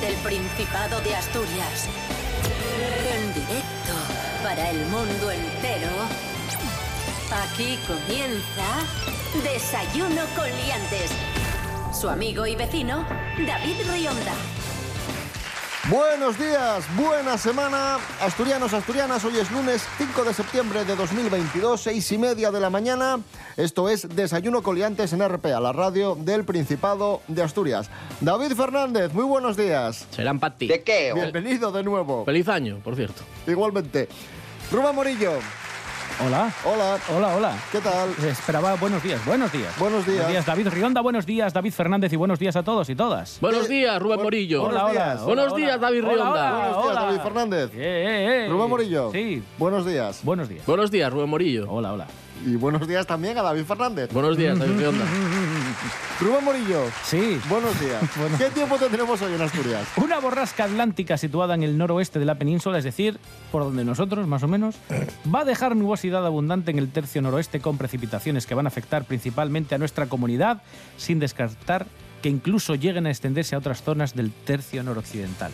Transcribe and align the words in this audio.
Desde 0.00 0.14
el 0.14 0.20
Principado 0.22 1.00
de 1.00 1.14
Asturias. 1.14 1.88
En 3.12 3.34
directo 3.34 3.92
para 4.42 4.70
el 4.70 4.78
mundo 4.86 5.30
entero. 5.30 5.88
Aquí 7.44 7.78
comienza 7.86 8.84
Desayuno 9.42 10.22
con 10.36 10.46
Liantes. 10.46 11.10
Su 11.98 12.08
amigo 12.08 12.46
y 12.46 12.56
vecino, 12.56 13.04
David 13.46 13.76
Rionda. 13.90 14.32
Buenos 15.90 16.38
días, 16.38 16.84
buena 16.94 17.36
semana, 17.36 17.98
asturianos, 18.20 18.72
asturianas. 18.72 19.24
Hoy 19.24 19.38
es 19.38 19.50
lunes 19.50 19.82
5 19.98 20.24
de 20.24 20.34
septiembre 20.34 20.84
de 20.84 20.94
2022, 20.94 21.80
seis 21.80 22.12
y 22.12 22.18
media 22.18 22.52
de 22.52 22.60
la 22.60 22.70
mañana. 22.70 23.18
Esto 23.56 23.88
es 23.88 24.08
Desayuno 24.14 24.62
Coliantes 24.62 25.12
en 25.12 25.26
RPA, 25.26 25.58
la 25.58 25.72
radio 25.72 26.14
del 26.14 26.44
Principado 26.44 27.22
de 27.26 27.42
Asturias. 27.42 27.90
David 28.20 28.52
Fernández, 28.52 29.12
muy 29.14 29.24
buenos 29.24 29.56
días. 29.56 30.06
Serán 30.10 30.38
para 30.38 30.54
ti. 30.54 30.66
¿De 30.66 30.82
qué? 30.82 31.12
Bienvenido 31.14 31.72
de 31.72 31.82
nuevo. 31.82 32.24
Feliz 32.26 32.48
año, 32.48 32.78
por 32.84 32.94
cierto. 32.94 33.22
Igualmente. 33.46 34.08
Rubén 34.70 34.94
Morillo, 34.94 35.32
Hola. 36.24 36.52
hola, 36.64 36.98
Hola, 37.16 37.34
hola. 37.36 37.52
¿qué 37.72 37.78
tal? 37.80 38.10
Esperaba 38.28 38.74
buenos 38.76 39.02
días, 39.02 39.24
buenos 39.24 39.50
días. 39.50 39.76
Buenos 39.78 40.06
días. 40.06 40.44
David 40.44 40.68
Rionda, 40.68 41.00
buenos 41.00 41.24
días, 41.24 41.54
David 41.54 41.72
Fernández 41.72 42.12
y 42.12 42.16
buenos 42.16 42.38
días 42.38 42.54
a 42.56 42.62
todos 42.62 42.90
y 42.90 42.94
todas. 42.94 43.38
Buenos 43.40 43.64
Eh, 43.66 43.68
días, 43.70 44.00
Rubén 44.00 44.18
bu- 44.20 44.24
Morillo. 44.24 44.60
Buenos 44.64 44.82
Hola, 44.82 44.92
días. 44.92 45.14
hola. 45.16 45.24
Buenos 45.24 45.46
hola, 45.46 45.56
días, 45.56 45.76
hola. 45.78 45.86
David 45.88 46.04
Hola, 46.04 46.12
Rionda. 46.12 46.30
hola, 46.30 46.50
Buenos 46.52 46.76
días, 46.76 46.86
hola. 46.96 47.00
David 47.06 47.20
Fernández. 47.22 47.70
Eh, 47.72 47.78
eh, 47.78 48.44
eh. 48.44 48.48
Rubén 48.50 48.68
Morillo, 48.68 49.12
Sí. 49.12 49.42
buenos 49.56 49.86
días. 49.86 50.20
Buenos 50.22 50.48
días. 50.50 50.66
Buenos 50.66 50.90
días, 50.90 51.10
Rubén 51.12 51.28
Morillo. 51.30 51.66
Hola, 51.70 51.92
hola. 51.94 52.06
Y 52.46 52.54
buenos 52.56 52.86
días 52.86 53.06
también 53.06 53.36
a 53.38 53.42
David 53.42 53.64
Fernández. 53.64 54.12
Buenos 54.12 54.36
días, 54.36 54.58
David 54.58 54.72
Rionda. 54.78 55.04
Rubén 56.20 56.44
Morillo, 56.44 56.84
Sí. 57.04 57.40
buenos 57.48 57.80
días. 57.80 58.02
¿Qué 58.38 58.50
tiempo 58.50 58.76
tendremos 58.76 59.22
hoy 59.22 59.32
en 59.32 59.40
Asturias? 59.40 59.88
Una 59.96 60.20
borrasca 60.20 60.64
atlántica 60.64 61.16
situada 61.16 61.54
en 61.54 61.62
el 61.62 61.78
noroeste 61.78 62.18
de 62.18 62.26
la 62.26 62.34
península, 62.34 62.76
es 62.76 62.84
decir, 62.84 63.18
por 63.50 63.64
donde 63.64 63.86
nosotros, 63.86 64.26
más 64.26 64.42
o 64.42 64.48
menos, 64.48 64.74
va 65.34 65.40
a 65.40 65.44
dejar 65.46 65.74
nubosidad 65.76 66.26
abundante 66.26 66.72
en 66.72 66.78
el 66.78 66.90
tercio 66.90 67.22
noroeste 67.22 67.60
con 67.60 67.78
precipitaciones 67.78 68.46
que 68.46 68.54
van 68.54 68.66
a 68.66 68.68
afectar 68.68 69.04
principalmente 69.04 69.74
a 69.74 69.78
nuestra 69.78 70.06
comunidad, 70.06 70.62
sin 70.98 71.20
descartar 71.20 71.86
que 72.20 72.28
incluso 72.28 72.74
lleguen 72.74 73.06
a 73.06 73.10
extenderse 73.10 73.54
a 73.54 73.58
otras 73.58 73.82
zonas 73.82 74.14
del 74.14 74.30
tercio 74.30 74.82
noroccidental. 74.82 75.52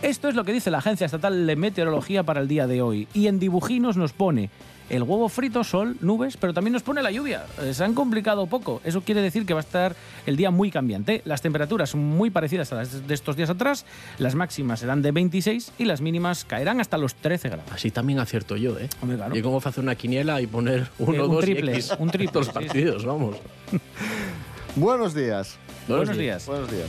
Esto 0.00 0.28
es 0.30 0.34
lo 0.34 0.44
que 0.44 0.52
dice 0.52 0.70
la 0.70 0.78
Agencia 0.78 1.04
Estatal 1.04 1.46
de 1.46 1.56
Meteorología 1.56 2.22
para 2.22 2.40
el 2.40 2.48
día 2.48 2.66
de 2.66 2.80
hoy. 2.80 3.08
Y 3.12 3.26
en 3.26 3.38
dibujinos 3.38 3.98
nos 3.98 4.14
pone 4.14 4.48
el 4.90 5.02
huevo 5.02 5.28
frito, 5.28 5.64
sol, 5.64 5.96
nubes, 6.00 6.36
pero 6.36 6.54
también 6.54 6.72
nos 6.72 6.82
pone 6.82 7.02
la 7.02 7.10
lluvia. 7.10 7.44
Eh, 7.62 7.74
Se 7.74 7.84
han 7.84 7.94
complicado 7.94 8.46
poco. 8.46 8.80
Eso 8.84 9.02
quiere 9.02 9.20
decir 9.22 9.44
que 9.46 9.54
va 9.54 9.60
a 9.60 9.62
estar 9.62 9.94
el 10.26 10.36
día 10.36 10.50
muy 10.50 10.70
cambiante. 10.70 11.22
Las 11.24 11.42
temperaturas 11.42 11.90
son 11.90 12.00
muy 12.04 12.30
parecidas 12.30 12.72
a 12.72 12.76
las 12.76 13.06
de 13.06 13.14
estos 13.14 13.36
días 13.36 13.50
atrás. 13.50 13.84
Las 14.18 14.34
máximas 14.34 14.80
serán 14.80 15.02
de 15.02 15.12
26 15.12 15.72
y 15.78 15.84
las 15.84 16.00
mínimas 16.00 16.44
caerán 16.44 16.80
hasta 16.80 16.96
los 16.98 17.14
13 17.14 17.48
grados. 17.48 17.70
Así 17.72 17.90
también 17.90 18.18
acierto 18.18 18.56
yo, 18.56 18.78
¿eh? 18.78 18.88
Hombre, 19.02 19.16
claro. 19.18 19.36
Y 19.36 19.42
cómo 19.42 19.58
hacer 19.58 19.82
una 19.84 19.94
quiniela 19.94 20.40
y 20.40 20.46
poner 20.46 20.88
uno, 20.98 21.14
Eh, 21.14 21.22
un 21.22 21.32
dos 21.32 21.40
triple, 21.44 21.72
y 21.72 21.74
X. 21.76 21.92
un 21.98 22.10
triple, 22.10 22.28
sí, 22.32 22.38
los 22.38 22.46
sí. 22.46 22.52
partidos, 22.52 23.04
vamos. 23.04 23.36
Buenos 24.76 25.14
días. 25.14 25.56
Buenos 25.86 26.16
días. 26.16 26.46
Buenos 26.46 26.70
días. 26.70 26.86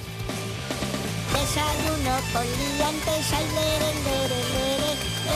Desayuno 1.33 2.15
con 2.33 2.45
liantes. 2.77 4.58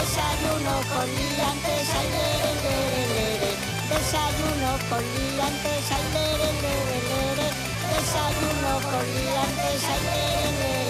Desayuno 0.04 0.76
con 0.92 1.08
liantes, 1.16 1.88
ay, 1.96 2.08
lere, 2.12 2.52
lere. 2.64 3.52
Desayuno 3.88 4.72
con 4.90 5.00
liantes, 5.00 5.86
ay, 5.96 6.06
lere, 6.14 6.50
lere. 6.64 7.48
Desayuno 7.94 8.72
con 8.92 9.06
liantes, 9.16 9.84
ay, 9.94 10.02
lere. 10.04 10.84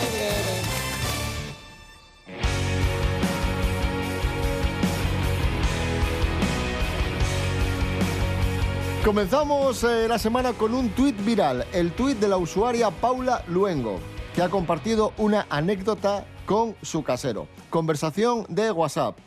Comenzamos 9.05 9.83
eh, 9.83 10.07
la 10.07 10.17
semana 10.17 10.53
con 10.53 10.73
un 10.73 10.89
tuit 10.89 11.15
viral, 11.23 11.67
el 11.71 11.91
tuit 11.91 12.17
de 12.17 12.27
la 12.29 12.37
usuaria 12.37 12.89
Paula 12.89 13.43
Luengo, 13.47 13.99
que 14.33 14.41
ha 14.41 14.49
compartido 14.49 15.13
una 15.17 15.45
anécdota 15.49 16.25
con 16.45 16.75
su 16.81 17.03
casero. 17.03 17.47
Conversación 17.69 18.45
de 18.49 18.71
WhatsApp. 18.71 19.17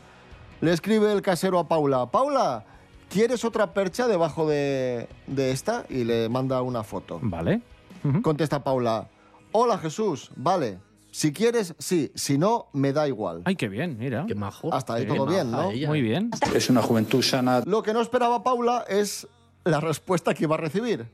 Le 0.60 0.72
escribe 0.72 1.12
el 1.12 1.22
casero 1.22 1.58
a 1.58 1.68
Paula, 1.68 2.10
Paula, 2.10 2.64
¿quieres 3.08 3.44
otra 3.44 3.72
percha 3.72 4.08
debajo 4.08 4.48
de, 4.48 5.08
de 5.26 5.50
esta? 5.50 5.84
Y 5.88 6.04
le 6.04 6.28
manda 6.28 6.62
una 6.62 6.82
foto. 6.82 7.20
¿Vale? 7.22 7.60
Ujú. 8.04 8.22
Contesta 8.22 8.64
Paula, 8.64 9.08
hola 9.52 9.78
Jesús, 9.78 10.30
vale, 10.34 10.78
si 11.10 11.32
quieres, 11.32 11.74
sí, 11.78 12.10
si 12.14 12.36
no, 12.36 12.66
me 12.72 12.92
da 12.92 13.06
igual. 13.08 13.42
Ay, 13.44 13.56
qué 13.56 13.68
bien, 13.68 13.96
mira. 13.98 14.24
Qué 14.26 14.34
majo. 14.34 14.72
Hasta 14.72 14.94
ahí 14.94 15.06
Qué 15.06 15.14
todo 15.14 15.26
bien, 15.26 15.50
¿no? 15.50 15.70
ella. 15.70 15.88
Muy 15.88 16.02
bien. 16.02 16.30
Es 16.54 16.68
una 16.68 16.82
juventud 16.82 17.22
sana. 17.22 17.62
Lo 17.64 17.82
que 17.82 17.94
no 17.94 18.00
esperaba 18.02 18.42
Paula 18.42 18.84
es 18.88 19.26
la 19.64 19.80
respuesta 19.80 20.34
que 20.34 20.44
iba 20.44 20.56
a 20.56 20.58
recibir. 20.58 21.06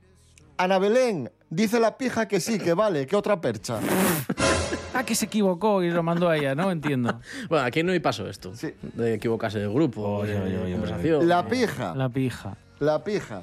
Ana 0.62 0.78
Belén, 0.78 1.30
dice 1.50 1.80
la 1.80 1.96
pija 1.98 2.28
que 2.28 2.38
sí, 2.38 2.58
que 2.58 2.74
vale, 2.74 3.06
que 3.06 3.16
otra 3.16 3.40
percha. 3.40 3.80
Ah, 4.94 5.04
que 5.04 5.14
se 5.14 5.24
equivocó 5.24 5.82
y 5.82 5.90
lo 5.90 6.02
mandó 6.02 6.28
a 6.28 6.36
ella, 6.36 6.54
¿no? 6.54 6.70
Entiendo. 6.70 7.18
Bueno, 7.48 7.64
aquí 7.64 7.82
no 7.82 7.92
hay 7.92 8.00
paso 8.00 8.28
esto. 8.28 8.54
Sí. 8.54 8.74
De 8.82 9.14
equivocarse 9.14 9.58
de 9.58 9.66
grupo, 9.66 10.02
Oye, 10.18 10.38
oye, 10.38 10.58
oye, 10.58 10.72
conversación. 10.72 11.26
La 11.26 11.46
pija, 11.48 11.94
La 11.94 12.10
pija. 12.10 12.58
la 12.78 13.02
pija. 13.02 13.40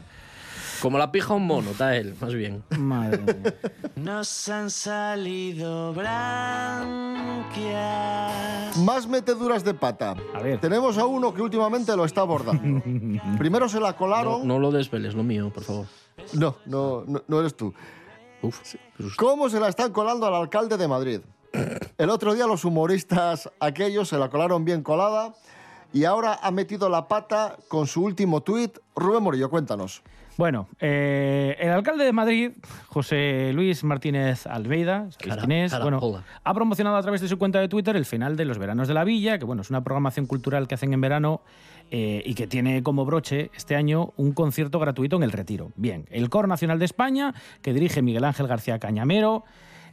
Como 0.80 1.00
la 1.00 1.12
pija 1.12 1.34
a 1.34 1.38
un 1.38 1.48
mono, 1.48 1.72
está 1.72 1.96
él, 1.98 2.14
más 2.22 2.36
bien. 2.36 2.64
Madre 2.78 3.18
mía. 3.18 3.56
Nos 3.96 4.48
han 4.48 4.70
salido 4.70 5.92
branquias. 5.94 7.58
Más 8.78 9.08
meteduras 9.08 9.64
de 9.64 9.74
pata. 9.74 10.14
A 10.36 10.40
ver. 10.42 10.60
Tenemos 10.60 11.00
a 11.00 11.06
uno 11.08 11.34
que 11.34 11.42
últimamente 11.42 11.96
lo 11.96 12.06
está 12.06 12.22
abordando. 12.22 12.84
Primero 13.40 13.68
se 13.68 13.80
la 13.80 13.90
No, 13.92 13.98
colaron. 13.98 14.48
no 14.48 14.60
lo 14.60 14.72
desveles, 14.72 15.16
lo 15.16 15.24
mío, 15.24 15.52
por 15.52 15.64
favor. 15.64 15.86
No, 16.34 16.56
no, 16.66 17.04
no, 17.08 17.24
no 17.28 17.40
eres 17.40 17.56
tú. 17.56 17.74
Uf, 18.42 18.76
¿Cómo 19.18 19.50
se 19.50 19.60
la 19.60 19.68
están 19.68 19.92
colando 19.92 20.26
al 20.26 20.36
alcalde 20.36 20.78
de 20.78 20.88
Madrid? 20.88 21.22
El 21.98 22.10
otro 22.10 22.34
día 22.34 22.48
los 22.48 22.64
humoristas 22.64 23.50
aquellos 23.60 24.08
se 24.08 24.18
la 24.18 24.30
colaron 24.30 24.64
bien 24.64 24.84
colada 24.84 25.34
y 25.92 26.06
ahora 26.06 26.40
ha 26.42 26.52
metido 26.52 26.90
la 26.90 27.08
pata 27.08 27.58
con 27.68 27.88
su 27.88 28.04
último 28.04 28.42
tuit. 28.42 28.78
Rubén 28.96 29.24
Morillo, 29.24 29.50
cuéntanos. 29.50 30.02
Bueno, 30.40 30.70
eh, 30.80 31.58
el 31.60 31.70
alcalde 31.70 32.06
de 32.06 32.14
Madrid, 32.14 32.52
José 32.88 33.52
Luis 33.52 33.84
Martínez 33.84 34.48
Almeida. 34.48 35.10
Bueno, 35.82 36.24
ha 36.46 36.54
promocionado 36.54 36.96
a 36.96 37.02
través 37.02 37.20
de 37.20 37.28
su 37.28 37.38
cuenta 37.38 37.60
de 37.60 37.68
Twitter 37.68 37.98
el 37.98 38.06
final 38.06 38.38
de 38.38 38.46
los 38.46 38.58
veranos 38.58 38.88
de 38.88 38.94
la 38.94 39.04
villa, 39.04 39.38
que 39.38 39.44
bueno, 39.44 39.64
es 39.64 39.70
una 39.70 39.84
programación 39.84 40.28
cultural 40.28 40.70
que 40.70 40.76
hacen 40.76 40.94
en 40.94 41.02
verano 41.02 41.42
eh, 41.92 42.24
y 42.26 42.36
que 42.36 42.48
tiene 42.48 42.82
como 42.84 43.04
broche 43.04 43.52
este 43.54 43.76
año 43.76 44.14
un 44.16 44.32
concierto 44.32 44.80
gratuito 44.80 45.18
en 45.18 45.24
el 45.24 45.34
Retiro. 45.34 45.74
Bien, 45.76 46.06
el 46.10 46.30
Coro 46.30 46.48
Nacional 46.48 46.80
de 46.80 46.86
España, 46.86 47.34
que 47.62 47.74
dirige 47.74 48.02
Miguel 48.02 48.24
Ángel 48.24 48.48
García 48.48 48.80
Cañamero, 48.80 49.44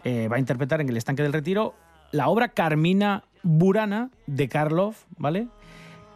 eh, 0.05 0.29
va 0.29 0.37
a 0.37 0.39
interpretar 0.39 0.81
en 0.81 0.89
el 0.89 0.97
estanque 0.97 1.25
del 1.25 1.33
Retiro 1.33 1.75
la 2.13 2.29
obra 2.29 2.51
Carmina 2.51 3.25
Burana 3.43 4.11
de 4.29 4.47
Karloff, 4.47 5.07
¿vale? 5.19 5.49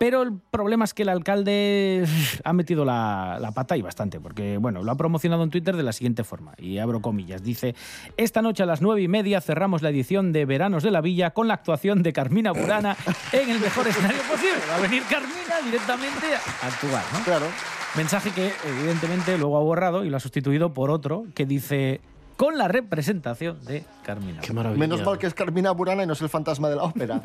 Pero 0.00 0.22
el 0.22 0.33
problema 0.50 0.87
es 0.87 0.94
que 0.94 1.03
el 1.03 1.11
alcalde 1.11 2.06
ha 2.44 2.53
metido 2.55 2.87
la, 2.87 3.37
la 3.38 3.53
pata 3.53 3.77
y 3.77 3.83
bastante, 3.83 4.19
porque 4.19 4.56
bueno, 4.56 4.83
lo 4.83 4.91
ha 4.91 4.94
promocionado 4.94 5.43
en 5.43 5.50
Twitter 5.50 5.77
de 5.77 5.83
la 5.83 5.93
siguiente 5.93 6.25
forma, 6.25 6.55
y 6.56 6.78
abro 6.78 7.03
comillas, 7.03 7.43
dice, 7.43 7.74
esta 8.16 8.41
noche 8.41 8.63
a 8.63 8.66
las 8.66 8.80
nueve 8.80 9.03
y 9.03 9.09
media 9.09 9.42
cerramos 9.42 9.83
la 9.83 9.91
edición 9.91 10.33
de 10.33 10.47
Veranos 10.47 10.83
de 10.83 10.91
la 10.91 11.03
Villa 11.03 11.33
con 11.33 11.48
la 11.48 11.54
actuación 11.54 12.03
de 12.03 12.15
Carmina 12.15 12.53
Burana 12.53 12.97
en 13.30 13.51
el 13.51 13.60
mejor 13.60 13.89
escenario 13.89 14.22
posible. 14.22 14.63
Va 14.71 14.77
a 14.77 14.80
venir 14.80 15.03
Carmina 15.03 15.60
directamente 15.66 16.27
a 16.63 16.66
actuar, 16.66 17.04
¿no? 17.13 17.22
Claro. 17.22 17.47
Mensaje 17.95 18.30
que 18.30 18.53
evidentemente 18.65 19.36
luego 19.36 19.59
ha 19.59 19.60
borrado 19.60 20.07
y 20.07 20.09
lo 20.09 20.16
ha 20.16 20.21
sustituido 20.21 20.72
por 20.72 20.91
otro 20.91 21.27
que 21.34 21.45
dice, 21.45 22.01
con 22.41 22.57
la 22.57 22.69
representación 22.69 23.63
de 23.66 23.84
Carmina. 24.03 24.41
Qué 24.41 24.54
maravilla. 24.54 24.81
Menos 24.81 25.03
mal 25.04 25.19
que 25.19 25.27
es 25.27 25.34
Carmina 25.34 25.72
Burana 25.72 26.04
y 26.04 26.07
no 26.07 26.15
es 26.15 26.22
el 26.22 26.31
fantasma 26.31 26.71
de 26.71 26.77
la 26.77 26.84
ópera. 26.84 27.19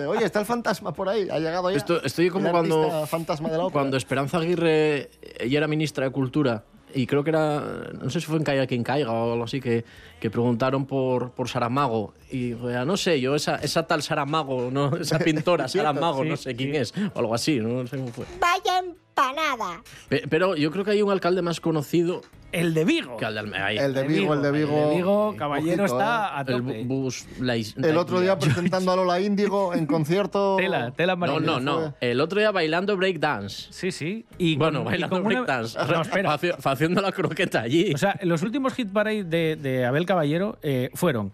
De, 0.00 0.06
Oye, 0.06 0.24
está 0.24 0.40
el 0.40 0.46
fantasma 0.46 0.94
por 0.94 1.06
ahí, 1.06 1.28
ha 1.30 1.38
llegado 1.38 1.70
ya. 1.70 1.76
Esto- 1.76 2.02
estoy 2.02 2.30
como 2.30 2.46
el 2.46 2.52
cuando- 2.52 3.06
fantasma 3.06 3.50
de 3.50 3.58
la 3.58 3.64
ópera. 3.64 3.72
Cuando 3.82 3.98
Esperanza 3.98 4.38
Aguirre 4.38 5.10
ella 5.38 5.58
era 5.58 5.68
ministra 5.68 6.06
de 6.06 6.12
Cultura 6.12 6.64
y 6.94 7.06
creo 7.06 7.22
que 7.24 7.28
era, 7.30 7.60
no 8.00 8.08
sé 8.08 8.20
si 8.20 8.26
fue 8.26 8.38
en 8.38 8.44
Caiga 8.44 8.66
quien 8.66 8.82
caiga 8.84 9.12
o 9.12 9.32
algo 9.32 9.44
así, 9.44 9.60
que, 9.60 9.84
que 10.18 10.30
preguntaron 10.30 10.86
por, 10.86 11.32
por 11.32 11.46
Saramago. 11.50 12.14
Y 12.30 12.52
dijo, 12.52 12.70
"Ya, 12.70 12.86
no 12.86 12.96
sé, 12.96 13.20
yo 13.20 13.34
esa, 13.34 13.56
esa 13.56 13.86
tal 13.86 14.02
Saramago, 14.02 14.70
¿no? 14.70 14.96
esa 14.96 15.18
pintora 15.58 15.68
Saramago, 15.68 16.22
sí, 16.22 16.28
no 16.30 16.36
sé 16.38 16.56
quién 16.56 16.70
sí. 16.70 16.76
es, 16.76 16.94
o 17.12 17.18
algo 17.18 17.34
así, 17.34 17.60
no, 17.60 17.86
sé 17.86 17.98
cómo 17.98 18.08
fue. 18.12 18.24
Pe- 20.08 20.24
Pero 20.28 20.56
yo 20.56 20.70
creo 20.70 20.84
que 20.84 20.92
hay 20.92 21.02
un 21.02 21.10
alcalde 21.10 21.40
más 21.42 21.60
conocido 21.60 22.20
El 22.52 22.74
de 22.74 22.84
Vigo. 22.84 23.16
que 23.16 23.24
el 23.24 23.34
de 23.34 23.40
Almeida. 23.40 23.66
ahí. 23.66 23.78
El 23.78 23.94
de 23.94 24.02
Vigo, 24.06 24.34
el 24.34 24.42
de 24.42 24.50
Vigo. 24.52 24.76
El 24.84 24.88
de 24.90 24.94
Vigo, 24.96 25.34
caballero, 25.36 25.84
Ojito, 25.84 25.98
está 25.98 26.36
a 26.36 26.40
El 26.42 26.46
tope. 26.46 26.84
bu- 26.84 26.86
bus, 26.86 27.26
la 27.40 27.56
is- 27.56 27.76
El 27.76 27.96
otro 27.96 28.20
día 28.20 28.38
presentando 28.38 28.92
a 28.92 28.96
Lola 28.96 29.20
Índigo 29.20 29.74
en 29.74 29.86
concierto. 29.86 30.56
Tela, 30.58 30.92
tela 30.92 31.16
No, 31.16 31.40
no, 31.40 31.60
no. 31.60 31.94
El 32.00 32.20
otro 32.20 32.38
día 32.40 32.50
bailando 32.50 32.96
breakdance. 32.96 33.66
Sí, 33.70 33.90
sí. 33.92 34.24
Y 34.38 34.56
Bueno, 34.56 34.80
con- 34.80 34.88
y 34.88 34.90
bailando 34.92 35.16
con 35.16 35.26
una- 35.26 35.34
breakdance. 35.42 35.78
No, 35.78 36.02
espera. 36.02 36.30
Faci- 36.38 36.54
Haciendo 36.64 37.00
la 37.00 37.12
croqueta 37.12 37.60
allí. 37.60 37.92
O 37.94 37.98
sea, 37.98 38.18
los 38.22 38.42
últimos 38.42 38.74
hit 38.74 38.92
parade 38.92 39.24
de, 39.24 39.56
de 39.56 39.84
Abel 39.84 40.06
Caballero 40.06 40.58
eh, 40.62 40.90
fueron 40.94 41.32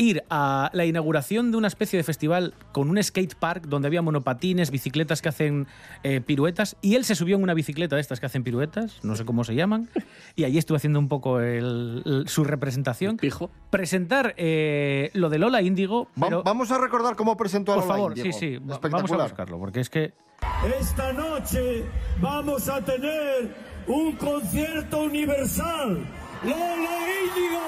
ir 0.00 0.24
a 0.30 0.70
la 0.72 0.86
inauguración 0.86 1.50
de 1.50 1.58
una 1.58 1.68
especie 1.68 1.98
de 1.98 2.02
festival 2.02 2.54
con 2.72 2.88
un 2.88 3.02
skate 3.02 3.34
park 3.34 3.66
donde 3.66 3.86
había 3.86 4.00
monopatines, 4.00 4.70
bicicletas 4.70 5.20
que 5.20 5.28
hacen 5.28 5.66
eh, 6.02 6.22
piruetas, 6.22 6.76
y 6.80 6.94
él 6.94 7.04
se 7.04 7.14
subió 7.14 7.36
en 7.36 7.42
una 7.42 7.52
bicicleta 7.52 7.96
de 7.96 8.00
estas 8.02 8.18
que 8.18 8.24
hacen 8.26 8.42
piruetas, 8.42 8.98
no 9.04 9.14
sé 9.14 9.26
cómo 9.26 9.44
se 9.44 9.54
llaman, 9.54 9.90
y 10.36 10.44
allí 10.44 10.56
estuve 10.56 10.76
haciendo 10.78 10.98
un 10.98 11.08
poco 11.08 11.40
el- 11.40 12.02
el- 12.06 12.28
su 12.28 12.44
representación. 12.44 13.18
Pijo. 13.18 13.50
Presentar 13.68 14.34
eh, 14.38 15.10
lo 15.12 15.28
de 15.28 15.38
Lola 15.38 15.60
Índigo, 15.60 16.04
Va- 16.20 16.28
pero, 16.28 16.42
vamos 16.42 16.70
a 16.72 16.78
recordar 16.78 17.14
cómo 17.14 17.36
presentó 17.36 17.72
a 17.72 17.74
por 17.76 17.84
Lola 17.84 17.94
favor, 17.94 18.18
sí, 18.18 18.32
sí, 18.32 18.56
va- 18.56 18.78
vamos 18.78 19.12
a 19.12 19.16
buscarlo, 19.24 19.58
porque 19.58 19.80
es 19.80 19.90
que 19.90 20.14
Esta 20.80 21.12
noche 21.12 21.84
vamos 22.22 22.68
a 22.70 22.82
tener 22.82 23.54
un 23.86 24.12
concierto 24.16 25.02
universal. 25.02 26.06
Lola 26.42 26.96
Índigo. 27.26 27.60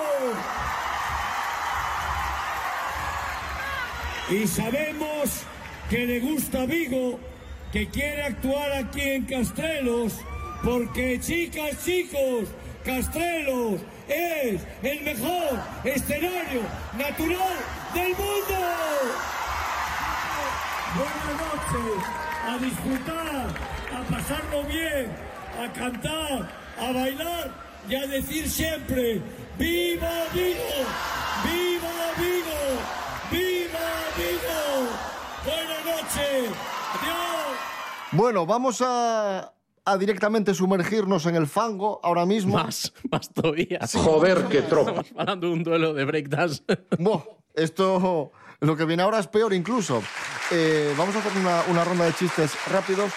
Y 4.32 4.46
sabemos 4.46 5.43
que 5.90 6.06
le 6.06 6.20
gusta 6.20 6.64
Vigo, 6.64 7.20
que 7.70 7.87
quiere 7.88 8.23
actuar 8.23 8.73
aquí 8.73 9.02
en 9.02 9.26
Castrelos, 9.26 10.14
porque 10.64 11.20
chicas, 11.20 11.84
chicos, 11.84 12.49
Castrelos 12.82 13.82
es 14.08 14.62
el 14.82 15.00
mejor 15.02 15.61
escenario 15.84 16.62
natural 16.96 17.56
del 17.93 18.08
mundo. 18.08 18.58
Buenas 20.96 21.34
noches, 21.43 22.05
a 22.49 22.58
disfrutar, 22.58 23.49
a 23.93 24.02
pasarlo 24.11 24.64
bien, 24.64 25.12
a 25.62 25.73
cantar, 25.75 26.50
a 26.81 26.93
bailar 26.93 27.50
y 27.87 27.94
a 27.96 28.06
decir 28.06 28.49
siempre, 28.49 29.20
¡Viva 29.58 30.25
Vigo! 30.32 30.87
¡Viva 31.44 32.12
Vigo! 32.17 32.41
Buenas 34.16 35.84
noches, 35.86 36.50
adiós. 37.00 37.58
Bueno, 38.12 38.44
vamos 38.44 38.82
a, 38.84 39.54
a 39.84 39.96
directamente 39.96 40.52
sumergirnos 40.54 41.24
en 41.26 41.36
el 41.36 41.46
fango 41.46 41.98
ahora 42.02 42.26
mismo. 42.26 42.54
Más, 42.54 42.92
más 43.10 43.32
todavía. 43.32 43.80
Joder, 43.92 44.44
qué 44.50 44.62
tropa. 44.62 44.90
Estamos 45.00 45.12
hablando 45.18 45.46
de 45.46 45.52
un 45.54 45.62
duelo 45.64 45.94
de 45.94 46.04
breakdance. 46.04 46.62
Buah, 46.98 47.22
esto, 47.54 48.32
lo 48.60 48.76
que 48.76 48.84
viene 48.84 49.02
ahora 49.02 49.18
es 49.18 49.28
peor 49.28 49.54
incluso. 49.54 50.02
Eh, 50.50 50.92
vamos 50.98 51.16
a 51.16 51.20
hacer 51.20 51.32
una, 51.40 51.62
una 51.70 51.84
ronda 51.84 52.04
de 52.04 52.12
chistes 52.12 52.52
rápidos. 52.70 53.10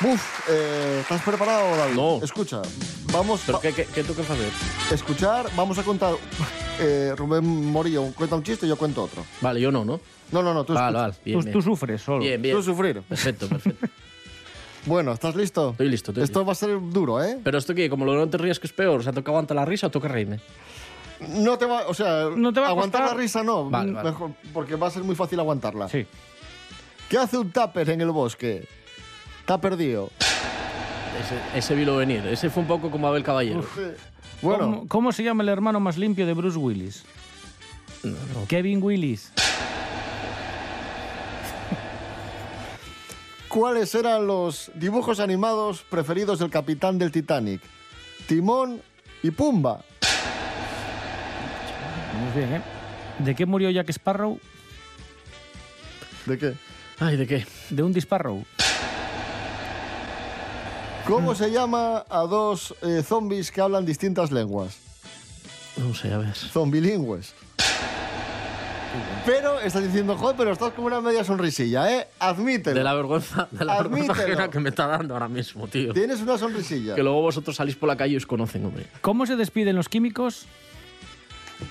Buf, 0.00 0.48
eh, 0.50 0.98
¿estás 1.02 1.22
preparado, 1.22 1.76
David? 1.76 1.94
No. 1.94 2.20
Escucha, 2.22 2.60
vamos 3.12 3.42
Pero 3.46 3.58
a 3.58 3.60
¿qué, 3.60 3.72
qué, 3.72 3.84
qué 3.86 4.02
tengo 4.02 4.16
que 4.16 4.22
hacer? 4.22 4.50
escuchar, 4.90 5.46
vamos 5.56 5.78
a 5.78 5.82
contar. 5.82 6.14
Eh, 6.80 7.12
Rubén 7.16 7.44
Morillo 7.70 8.06
cuenta 8.16 8.34
un 8.34 8.42
chiste 8.42 8.66
y 8.66 8.68
yo 8.68 8.74
cuento 8.76 9.04
otro. 9.04 9.24
Vale, 9.40 9.60
yo 9.60 9.70
no, 9.70 9.84
¿no? 9.84 10.00
No, 10.32 10.42
no, 10.42 10.52
no, 10.52 10.64
tú 10.64 10.74
Vale, 10.74 10.98
vale. 10.98 11.14
Bien, 11.24 11.38
tú, 11.38 11.44
bien. 11.44 11.52
tú 11.52 11.62
sufres 11.62 12.02
solo. 12.02 12.18
Bien, 12.18 12.42
bien. 12.42 12.56
Tú 12.56 12.64
sufrir. 12.64 13.00
Perfecto, 13.02 13.46
perfecto. 13.48 13.86
Bueno, 14.84 15.12
¿estás 15.12 15.36
listo? 15.36 15.70
Estoy 15.70 15.88
listo, 15.88 16.10
estoy 16.10 16.24
Esto 16.24 16.40
listo. 16.40 16.46
va 16.46 16.50
a 16.50 16.54
ser 16.56 16.90
duro, 16.92 17.22
¿eh? 17.22 17.38
Pero 17.44 17.58
esto 17.58 17.76
que, 17.76 17.88
como 17.88 18.04
lo 18.04 18.16
no 18.16 18.28
te 18.28 18.38
rías 18.38 18.58
que 18.58 18.66
es 18.66 18.72
peor, 18.72 18.98
o 18.98 19.02
sea, 19.04 19.12
toca 19.12 19.30
aguantar 19.30 19.54
la 19.54 19.64
risa 19.64 19.86
o 19.86 19.90
toca 19.90 20.08
reírme. 20.08 20.40
No 21.28 21.56
te 21.58 21.64
va, 21.66 21.86
o 21.86 21.94
sea, 21.94 22.26
No 22.34 22.52
te 22.52 22.58
va 22.58 22.66
a 22.66 22.70
aguantar 22.70 23.02
costar. 23.02 23.16
la 23.16 23.22
risa 23.22 23.44
no, 23.44 23.70
Vale, 23.70 23.92
vale. 23.92 24.10
mejor, 24.10 24.32
porque 24.52 24.74
va 24.74 24.88
a 24.88 24.90
ser 24.90 25.04
muy 25.04 25.14
fácil 25.14 25.38
aguantarla. 25.38 25.88
Sí. 25.88 26.04
¿Qué 27.08 27.18
hace 27.18 27.38
un 27.38 27.52
tupper 27.52 27.88
en 27.88 28.00
el 28.00 28.10
bosque? 28.10 28.66
Está 29.44 29.60
perdido. 29.60 30.08
Ese, 31.20 31.58
ese 31.58 31.74
vilo 31.74 31.98
venir. 31.98 32.26
Ese 32.26 32.48
fue 32.48 32.62
un 32.62 32.66
poco 32.66 32.90
como 32.90 33.06
Abel 33.06 33.22
Caballero. 33.22 33.62
Bueno, 34.40 34.64
¿Cómo, 34.64 34.88
cómo 34.88 35.12
se 35.12 35.22
llama 35.22 35.42
el 35.42 35.50
hermano 35.50 35.80
más 35.80 35.98
limpio 35.98 36.24
de 36.24 36.32
Bruce 36.32 36.56
Willis? 36.56 37.04
Kevin 38.48 38.82
Willis. 38.82 39.30
¿cuáles 43.50 43.94
eran 43.94 44.26
los 44.26 44.72
dibujos 44.74 45.20
animados 45.20 45.84
preferidos 45.90 46.38
del 46.38 46.48
capitán 46.48 46.98
del 46.98 47.12
Titanic? 47.12 47.60
Timón 48.26 48.80
y 49.22 49.30
Pumba. 49.30 49.84
Vamos 52.14 52.34
bien, 52.34 52.54
¿eh? 52.54 52.62
¿De 53.18 53.34
qué 53.34 53.44
murió 53.44 53.70
Jack 53.70 53.90
Sparrow? 53.90 54.40
¿De 56.24 56.38
qué? 56.38 56.54
Ay, 56.98 57.18
¿de 57.18 57.26
qué? 57.26 57.46
De 57.68 57.82
un 57.82 57.92
disparrow. 57.92 58.42
¿Cómo 61.06 61.34
se 61.34 61.50
llama 61.50 62.04
a 62.08 62.20
dos 62.20 62.74
eh, 62.80 63.02
zombies 63.02 63.50
que 63.50 63.60
hablan 63.60 63.84
distintas 63.84 64.32
lenguas? 64.32 64.78
No 65.76 65.94
sé, 65.94 66.12
a 66.12 66.18
ver. 66.18 66.34
Zombilingües. 66.34 67.34
Pero 69.26 69.60
estás 69.60 69.82
diciendo, 69.82 70.16
joder, 70.16 70.34
pero 70.36 70.52
estás 70.52 70.72
como 70.72 70.86
una 70.86 71.02
media 71.02 71.22
sonrisilla, 71.22 71.92
¿eh? 71.92 72.08
Admítelo. 72.18 72.76
De 72.76 72.84
la 72.84 72.94
vergüenza, 72.94 73.48
de 73.50 73.64
la 73.66 73.82
vergüenza 73.82 74.48
que 74.48 74.60
me 74.60 74.70
está 74.70 74.86
dando 74.86 75.12
ahora 75.14 75.28
mismo, 75.28 75.68
tío. 75.68 75.92
Tienes 75.92 76.22
una 76.22 76.38
sonrisilla. 76.38 76.94
Que 76.94 77.02
luego 77.02 77.20
vosotros 77.20 77.54
salís 77.54 77.76
por 77.76 77.88
la 77.88 77.96
calle 77.96 78.14
y 78.14 78.16
os 78.16 78.26
conocen, 78.26 78.64
hombre. 78.64 78.86
¿Cómo 79.02 79.26
se 79.26 79.36
despiden 79.36 79.76
los 79.76 79.90
químicos? 79.90 80.46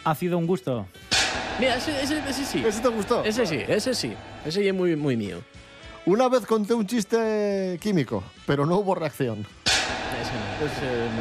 Ha 0.03 0.13
sido 0.13 0.37
un 0.37 0.45
gusto. 0.45 0.85
Mira, 1.59 1.77
ese, 1.77 2.03
ese, 2.03 2.19
ese 2.27 2.45
sí. 2.45 2.63
¿Ese 2.65 2.81
te 2.81 2.87
gustó? 2.89 3.23
Ese 3.23 3.47
sí, 3.47 3.59
ese 3.67 3.95
sí. 3.95 4.13
Ese 4.45 4.63
ya 4.63 4.69
es 4.69 4.75
muy, 4.75 4.95
muy 4.95 5.17
mío. 5.17 5.39
Una 6.05 6.27
vez 6.27 6.45
conté 6.45 6.73
un 6.73 6.85
chiste 6.85 7.77
químico, 7.81 8.23
pero 8.45 8.65
no 8.65 8.75
hubo 8.77 8.93
reacción. 8.95 9.45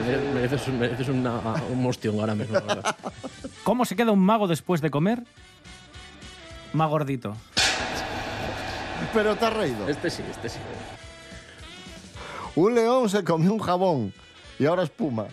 Mere- 0.06 0.32
mereces, 0.34 0.67
un- 0.69 0.79
mereces 0.79 1.08
una, 1.08 1.32
un 1.70 1.82
mostión 1.82 2.19
ahora 2.20 2.34
mismo. 2.34 2.55
verdad. 2.55 2.96
¿Cómo 3.64 3.84
se 3.84 3.94
queda 3.96 4.11
un 4.12 4.20
mago 4.20 4.49
después 4.49 4.81
de 4.81 4.90
comer? 4.90 5.23
Más 6.73 6.88
gordito. 6.88 7.37
Pero 9.12 9.37
te 9.37 9.44
has 9.46 9.52
reído. 9.55 9.88
Este 9.88 10.11
sí, 10.11 10.23
este 10.31 10.49
sí. 10.49 10.58
Un 12.55 12.75
león 12.75 13.08
se 13.08 13.25
comió 13.25 13.52
un 13.52 13.58
jabón 13.61 14.12
y 14.58 14.67
ahora 14.67 14.82
espuma. 14.84 15.26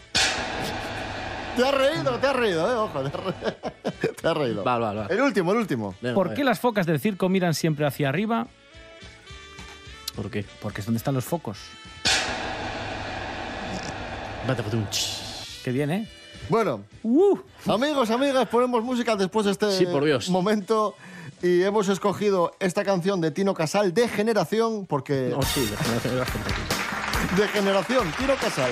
Te 1.56 1.64
has 1.68 1.74
reído, 1.74 2.18
te 2.20 2.28
has 2.28 2.36
reído, 2.36 2.72
eh, 2.72 2.76
ojo, 2.76 3.00
te 3.02 3.08
has 3.08 3.14
reído. 3.24 3.56
Te 4.22 4.28
has 4.28 4.38
reído. 4.38 4.64
Vale, 4.64 4.86
vale, 4.86 5.00
vale. 5.02 5.14
El 5.14 5.22
último, 5.22 5.52
el 5.52 5.58
último. 5.58 5.96
Venga, 6.02 6.16
¿Por 6.16 6.34
qué 6.34 6.44
las 6.44 6.60
focas 6.60 6.86
del 6.86 7.00
circo 7.00 7.28
miran 7.30 7.54
siempre 7.54 7.86
hacia 7.86 8.10
arriba? 8.10 8.48
¿Por 10.16 10.30
qué? 10.30 10.46
Porque 10.62 10.82
es 10.82 10.86
donde 10.86 10.98
están 10.98 11.14
los 11.16 11.26
focos. 11.26 11.58
Qué 15.64 15.72
bien, 15.72 15.92
¿eh? 15.92 16.08
Bueno, 16.50 16.84
Uh, 17.04 17.38
amigos, 17.68 18.10
amigas, 18.10 18.48
ponemos 18.48 18.84
música 18.84 19.16
después 19.16 19.46
de 19.46 19.52
este 19.52 19.72
Sí, 19.78 19.86
por 19.86 20.04
Dios. 20.06 20.30
momento 20.30 20.96
y 21.44 21.62
hemos 21.64 21.88
escogido 21.90 22.54
esta 22.60 22.84
canción 22.84 23.22
de 23.22 23.32
Tino 23.32 23.54
Casal 23.54 23.94
de 23.94 24.08
generación, 24.08 24.86
porque 24.88 25.30
No, 25.36 25.42
sí, 25.44 25.62
de 25.66 25.78
generación 25.78 26.14
de 26.14 26.20
la 26.20 26.26
gente. 26.26 26.50
de 27.42 27.48
generación, 27.50 28.12
Tino 28.18 28.36
Casal. 28.36 28.72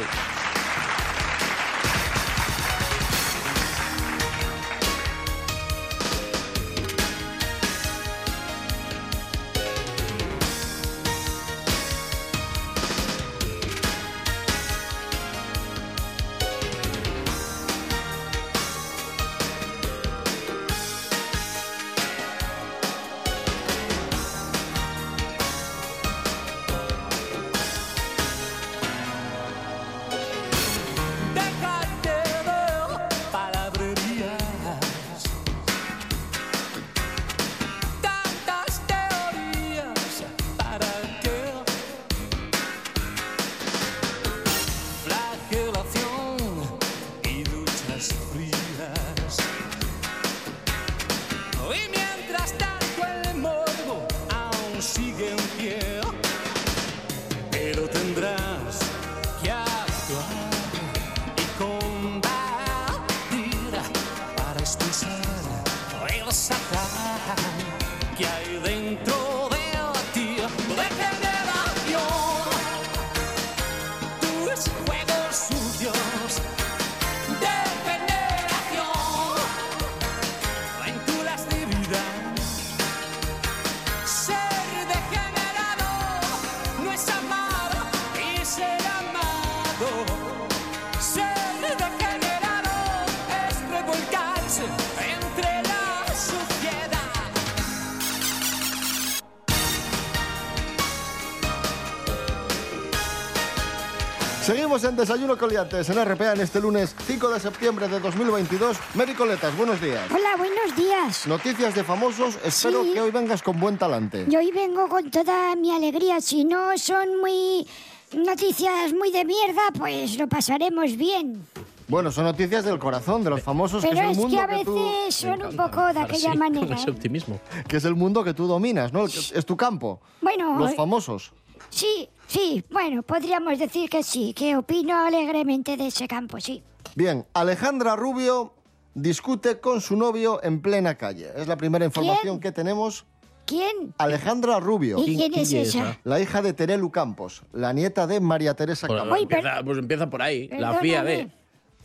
Seguimos 104.77 104.84
en 104.91 104.96
Desayuno 105.07 105.38
con 105.39 105.50
Liantes 105.50 105.89
en 105.89 106.05
RPA 106.05 106.34
en 106.34 106.41
este 106.41 106.60
lunes 106.62 106.96
5 107.07 107.29
de 107.29 107.39
septiembre 107.39 107.88
de 107.88 108.00
2022. 108.00 108.77
Mary 108.93 109.15
Coletas, 109.15 109.57
buenos 109.57 109.81
días. 109.81 110.03
Hola, 110.12 110.36
buenos 110.38 110.75
días. 110.75 111.25
Noticias 111.25 111.74
de 111.74 111.84
famosos, 111.84 112.38
espero 112.43 112.84
Sí. 112.84 112.91
que 112.93 113.01
hoy 113.01 113.10
vengas 113.10 113.41
con 113.41 113.60
buen 113.60 113.79
talante. 113.79 114.25
Yo 114.29 114.38
hoy 114.38 114.51
vengo 114.51 114.88
con 114.88 115.10
toda 115.10 115.55
mi 115.55 115.72
alegría. 115.75 116.22
Si 116.22 116.46
no 116.46 116.77
son 116.77 117.19
muy 117.19 117.65
noticias 118.13 118.93
muy 118.93 119.10
de 119.12 119.25
mierda, 119.25 119.62
pues 119.75 120.15
lo 120.19 120.27
pasaremos 120.27 120.96
bien. 120.96 121.43
Bueno, 121.88 122.12
son 122.12 122.25
noticias 122.25 122.63
del 122.63 122.77
corazón, 122.77 123.24
de 123.24 123.31
los 123.31 123.41
famosos, 123.41 123.81
que 123.81 123.89
Pero 123.89 124.01
es 124.01 124.05
el 124.05 124.12
es 124.12 124.17
mundo 124.17 124.38
que 124.38 124.43
a 124.43 124.48
que, 124.60 124.63
tú, 124.65 124.75
veces 124.75 125.15
son 125.15 125.41
un 125.41 125.55
poco 125.55 125.81
de 125.91 126.01
aquella 126.01 126.29
Así, 126.31 126.38
manera. 126.38 126.67
Con 126.67 126.75
ese 126.77 126.89
¿eh? 126.89 126.93
optimismo. 126.93 127.39
que 127.67 127.77
es 127.77 127.86
el 127.86 127.96
mundo 127.96 128.24
que 128.24 128.36
tú 128.36 128.46
dominas, 128.46 128.93
¿no? 128.93 129.07
Que- 129.07 129.17
Es 129.39 129.46
tu 129.46 129.57
campo. 129.57 130.01
Bueno, 130.22 130.55
Los 130.60 130.74
eh, 130.74 130.75
famosos. 130.75 131.31
Sí, 131.69 132.09
sí, 132.27 132.63
bueno, 132.71 133.03
podríamos 133.03 133.57
decir 133.59 133.89
que 133.89 134.03
sí, 134.03 134.33
que 134.33 134.55
opino 134.55 134.95
alegremente 135.05 135.77
de 135.77 135.87
ese 135.87 136.07
campo, 136.07 136.39
sí. 136.39 136.63
Bien, 136.95 137.25
Alejandra 137.33 137.95
Rubio 137.95 138.53
discute 138.93 139.59
con 139.59 139.81
su 139.81 139.95
novio 139.95 140.41
en 140.43 140.61
plena 140.61 140.95
calle. 140.95 141.29
Es 141.35 141.47
la 141.47 141.55
primera 141.57 141.85
información 141.85 142.21
¿Quién? 142.21 142.39
que 142.39 142.51
tenemos. 142.51 143.05
¿Quién? 143.45 143.93
Alejandra 143.97 144.59
Rubio, 144.59 144.97
¿Y 144.99 145.15
quién 145.15 145.33
es 145.35 145.47
quién 145.49 145.61
es 145.61 145.67
esa? 145.69 145.91
esa? 145.91 145.99
la 146.03 146.19
hija 146.19 146.41
de 146.41 146.51
Terelu 146.53 146.91
Campos, 146.91 147.43
la 147.53 147.71
nieta 147.71 148.05
de 148.05 148.19
María 148.19 148.53
Teresa 148.55 148.87
Pues, 148.87 148.99
Campos. 148.99 149.19
Uy, 149.19 149.25
pero- 149.25 149.39
empieza, 149.41 149.63
pues 149.63 149.77
empieza 149.77 150.09
por 150.09 150.21
ahí. 150.21 150.49
La 150.49 150.73
fía 150.75 151.03
de. 151.03 151.31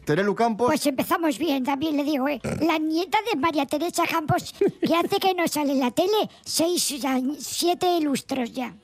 Terelu 0.04 0.34
Campos, 0.34 0.66
Pues 0.66 0.84
empezamos 0.86 1.38
bien, 1.38 1.62
también 1.62 1.96
le 1.96 2.02
digo, 2.02 2.26
¿eh? 2.28 2.40
La 2.62 2.78
nieta 2.78 3.18
de 3.30 3.38
María 3.38 3.64
Teresa 3.66 4.02
Campos, 4.10 4.52
que 4.84 4.96
hace 4.96 5.20
que 5.20 5.32
no 5.34 5.46
sale 5.46 5.70
en 5.74 5.78
la 5.80 5.92
tele, 5.92 6.28
seis, 6.44 7.04
años- 7.04 7.36
siete 7.38 8.00
lustros 8.00 8.52
ya. 8.52 8.74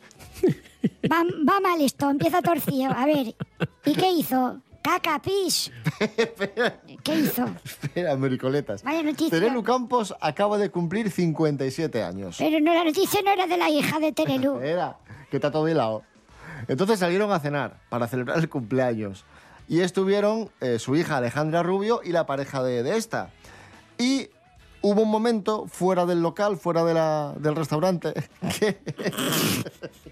Va, 1.11 1.25
va 1.49 1.61
mal 1.61 1.81
esto, 1.81 2.11
empieza 2.11 2.43
torcido. 2.43 2.93
A 2.93 3.07
ver, 3.07 3.35
¿y 3.85 3.95
qué 3.95 4.11
hizo? 4.13 4.61
Caca, 4.83 5.21
pis. 5.21 5.71
¿Qué 7.03 7.15
hizo? 7.15 7.45
espera, 7.65 8.17
Mericoletas. 8.17 8.83
Vaya 8.83 9.03
noticia. 9.03 9.31
Terelu 9.31 9.63
Campos 9.63 10.15
acaba 10.21 10.57
de 10.57 10.71
cumplir 10.71 11.11
57 11.11 12.03
años. 12.03 12.37
Pero 12.39 12.61
no, 12.61 12.73
la 12.73 12.85
noticia 12.85 13.21
no 13.23 13.31
era 13.31 13.47
de 13.47 13.57
la 13.57 13.69
hija 13.69 13.99
de 13.99 14.13
Terelu. 14.13 14.61
Era, 14.63 14.97
que 15.31 15.37
está 15.37 15.51
todo 15.51 15.69
hilado. 15.69 16.05
Entonces 16.69 16.99
salieron 17.01 17.33
a 17.33 17.41
cenar 17.41 17.81
para 17.89 18.07
celebrar 18.09 18.39
el 18.39 18.49
cumpleaños. 18.49 19.25
Y 19.69 19.81
estuvieron 19.81 20.51
eh, 20.61 20.79
su 20.79 20.97
hija 20.97 21.19
Alejandra 21.19 21.63
Rubio 21.63 22.01
y 22.03 22.13
la 22.13 22.25
pareja 22.25 22.63
de, 22.63 22.83
de 22.83 22.97
esta. 22.97 23.31
Y 23.99 24.29
hubo 24.83 25.03
un 25.03 25.11
momento 25.11 25.67
fuera 25.67 26.07
del 26.07 26.21
local, 26.23 26.57
fuera 26.57 26.85
de 26.85 26.95
la- 26.95 27.35
del 27.39 27.57
restaurante, 27.57 28.13
que 28.59 28.79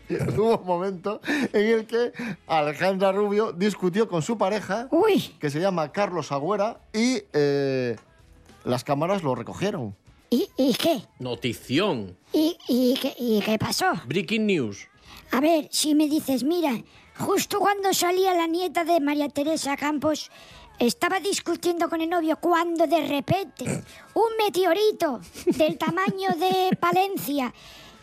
hubo 0.37 0.59
un 0.59 0.67
momento 0.67 1.21
en 1.53 1.67
el 1.67 1.87
que 1.87 2.13
Alejandra 2.47 3.13
Rubio 3.13 3.53
discutió 3.53 4.09
con 4.09 4.23
su 4.23 4.39
pareja, 4.39 4.89
Uy, 4.91 5.21
que 5.41 5.51
se 5.51 5.61
llama 5.61 5.93
Carlos 5.93 6.33
Agüera, 6.33 6.81
y 6.93 7.23
eh, 7.33 7.97
las 8.65 8.85
cámaras 8.85 9.23
lo 9.23 9.35
recogieron. 9.35 9.97
¿y, 10.31 10.49
y 10.57 10.75
qué? 10.75 11.03
Notición. 11.21 12.17
¿Y, 12.33 12.57
y, 12.69 12.95
qué, 13.01 13.15
¿Y 13.19 13.41
qué 13.43 13.59
pasó? 13.59 13.87
Breaking 14.07 14.47
news. 14.47 14.89
A 15.31 15.41
ver, 15.41 15.69
si 15.71 15.95
me 15.95 16.09
dices, 16.09 16.43
mira, 16.45 16.73
justo 17.19 17.59
cuando 17.61 17.93
salía 17.95 18.35
la 18.35 18.47
nieta 18.47 18.85
de 18.85 19.01
María 19.01 19.29
Teresa 19.29 19.77
Campos, 19.77 20.31
estaba 20.79 21.21
discutiendo 21.21 21.89
con 21.89 22.01
el 22.01 22.09
novio 22.11 22.37
cuando 22.41 22.87
de 22.87 23.07
repente 23.07 23.65
un 24.15 24.37
meteorito 24.45 25.21
del 25.47 25.79
tamaño 25.79 26.31
de 26.39 26.77
Palencia 26.77 27.53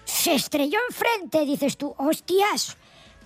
se 0.06 0.34
estrelló 0.36 0.80
enfrente. 0.90 1.46
Dices 1.46 1.78
tú, 1.78 1.94
hostias, 1.98 2.76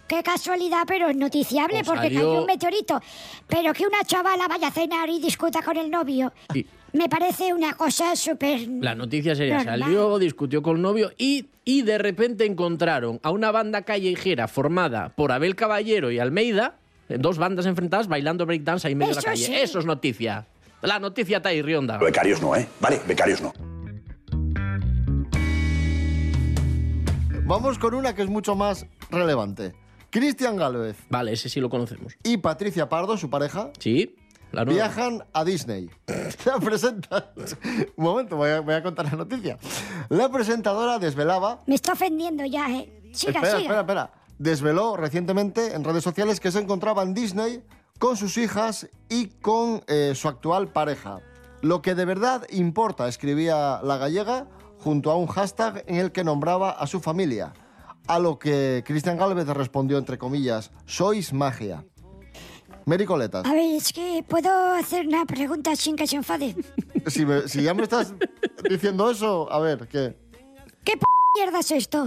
qué 0.08 0.22
casualidad, 0.24 0.84
pero 0.88 1.08
es 1.10 1.16
noticiable 1.16 1.78
Pues 1.80 1.88
porque 1.88 2.04
salió- 2.08 2.20
cayó 2.20 2.40
un 2.42 2.46
meteorito. 2.46 3.02
Pero 3.48 3.74
que 3.74 3.86
una 3.88 4.04
chavala 4.06 4.48
vaya 4.48 4.68
a 4.68 4.72
cenar 4.72 5.10
y 5.10 5.20
discuta 5.20 5.62
con 5.62 5.78
el 5.78 5.90
novio, 5.90 6.34
Y- 6.54 6.66
me 6.94 7.10
parece 7.10 7.54
una 7.54 7.74
cosa 7.74 8.16
súper... 8.16 8.68
La 8.82 8.96
noticia 8.96 9.36
sería, 9.36 9.58
Normal. 9.58 9.80
salió, 9.82 10.20
discutió 10.20 10.62
con 10.62 10.78
el 10.78 10.82
novio 10.82 11.12
y, 11.18 11.48
y 11.66 11.82
de 11.84 11.98
repente 11.98 12.46
encontraron 12.46 13.20
a 13.24 13.32
una 13.32 13.52
banda 13.52 13.82
callejera 13.84 14.48
formada 14.48 15.10
por 15.10 15.32
Abel 15.32 15.56
Caballero 15.56 16.12
y 16.12 16.20
Almeida, 16.20 16.76
dos 17.10 17.38
bandas 17.38 17.66
enfrentadas 17.66 18.08
bailando 18.08 18.46
breakdance 18.46 18.88
ahí 18.88 18.92
en 18.94 18.98
medio 19.00 19.14
de 19.14 19.20
Eso 19.20 19.28
la 19.28 19.34
calle. 19.34 19.46
sí. 19.46 19.56
Eso 19.56 19.80
es 19.80 19.86
noticia. 19.86 20.48
La 20.82 21.00
noticia 21.00 21.38
está 21.38 21.50
ahí, 21.50 21.62
Rionda. 21.62 21.98
Becarios 21.98 22.42
no, 22.42 22.56
¿eh? 22.56 22.68
Vale, 22.80 23.00
becarios 23.08 23.42
no. 23.42 23.54
Vamos 27.46 27.80
con 27.80 27.94
una 27.94 28.14
que 28.14 28.22
es 28.24 28.30
mucho 28.30 28.56
más 28.56 28.86
relevante. 29.10 29.74
Cristian 30.10 30.56
Galvez 30.58 30.98
Vale, 31.10 31.34
ese 31.34 31.50
sí 31.50 31.60
lo 31.60 31.70
conocemos. 31.70 32.18
y 32.24 32.38
Patricia 32.38 32.90
Pardo, 32.90 33.18
su 33.18 33.30
pareja, 33.30 33.72
¿Sí? 33.80 34.16
La 34.52 34.64
nueva. 34.64 34.86
viajan 34.86 35.24
a 35.34 35.44
Disney. 35.44 35.90
La 36.46 36.58
presenta... 36.60 37.32
Un 37.96 38.04
momento, 38.04 38.38
voy 38.38 38.50
a, 38.50 38.62
voy 38.62 38.76
a 38.76 38.82
contar 38.84 39.06
la 39.06 39.12
noticia. 39.18 39.58
La 40.10 40.30
presentadora 40.32 41.00
desvelaba... 41.00 41.60
Me 41.68 41.76
está 41.76 41.92
ofendiendo 41.94 42.46
ya, 42.46 42.70
¿eh? 42.72 42.90
Siga, 43.12 43.32
espera, 43.34 43.46
siga. 43.48 43.60
espera, 43.60 43.80
espera. 43.82 44.12
Desveló 44.40 44.98
recientemente 44.98 45.74
en 45.74 45.84
redes 45.84 46.04
sociales 46.04 46.40
que 46.40 46.52
se 46.52 46.60
encontraba 46.60 47.04
en 47.04 47.14
Disney 47.14 47.64
con 48.00 48.16
sus 48.18 48.38
hijas 48.38 48.88
y 49.10 49.28
con 49.28 49.84
eh, 49.88 50.14
su 50.16 50.28
actual 50.28 50.72
pareja. 50.72 51.20
Lo 51.62 51.82
que 51.82 51.96
de 51.96 52.06
verdad 52.06 52.46
importa, 52.52 53.08
escribía 53.08 53.80
la 53.84 53.98
gallega 53.98 54.48
junto 54.80 55.10
a 55.10 55.16
un 55.18 55.26
hashtag 55.28 55.84
en 55.88 55.96
el 55.96 56.12
que 56.12 56.24
nombraba 56.24 56.70
a 56.72 56.86
su 56.86 57.00
familia. 57.00 57.54
A 58.08 58.20
lo 58.20 58.38
que 58.38 58.84
Cristian 58.86 59.18
Galvez 59.18 59.48
respondió 59.48 59.98
entre 59.98 60.18
comillas, 60.20 60.72
sois 60.86 61.34
magia. 61.34 61.84
Mary 62.86 63.06
Coletas, 63.06 63.46
A 63.46 63.52
ver, 63.52 63.76
es 63.76 63.92
que 63.92 64.24
puedo 64.26 64.50
hacer 64.74 65.08
una 65.08 65.26
pregunta 65.26 65.76
sin 65.76 65.96
que 65.98 66.08
se 66.08 66.16
enfade. 66.16 66.56
si, 67.08 67.26
me- 67.26 67.48
si 67.50 67.64
ya 67.64 67.74
me 67.74 67.84
estás 67.84 68.14
diciendo 68.70 69.10
eso, 69.12 69.52
a 69.52 69.60
ver, 69.60 69.88
¿qué? 69.90 70.16
¿Qué 70.86 70.94
p 70.96 71.04
mierda 71.36 71.60
es 71.60 71.72
esto? 71.72 72.06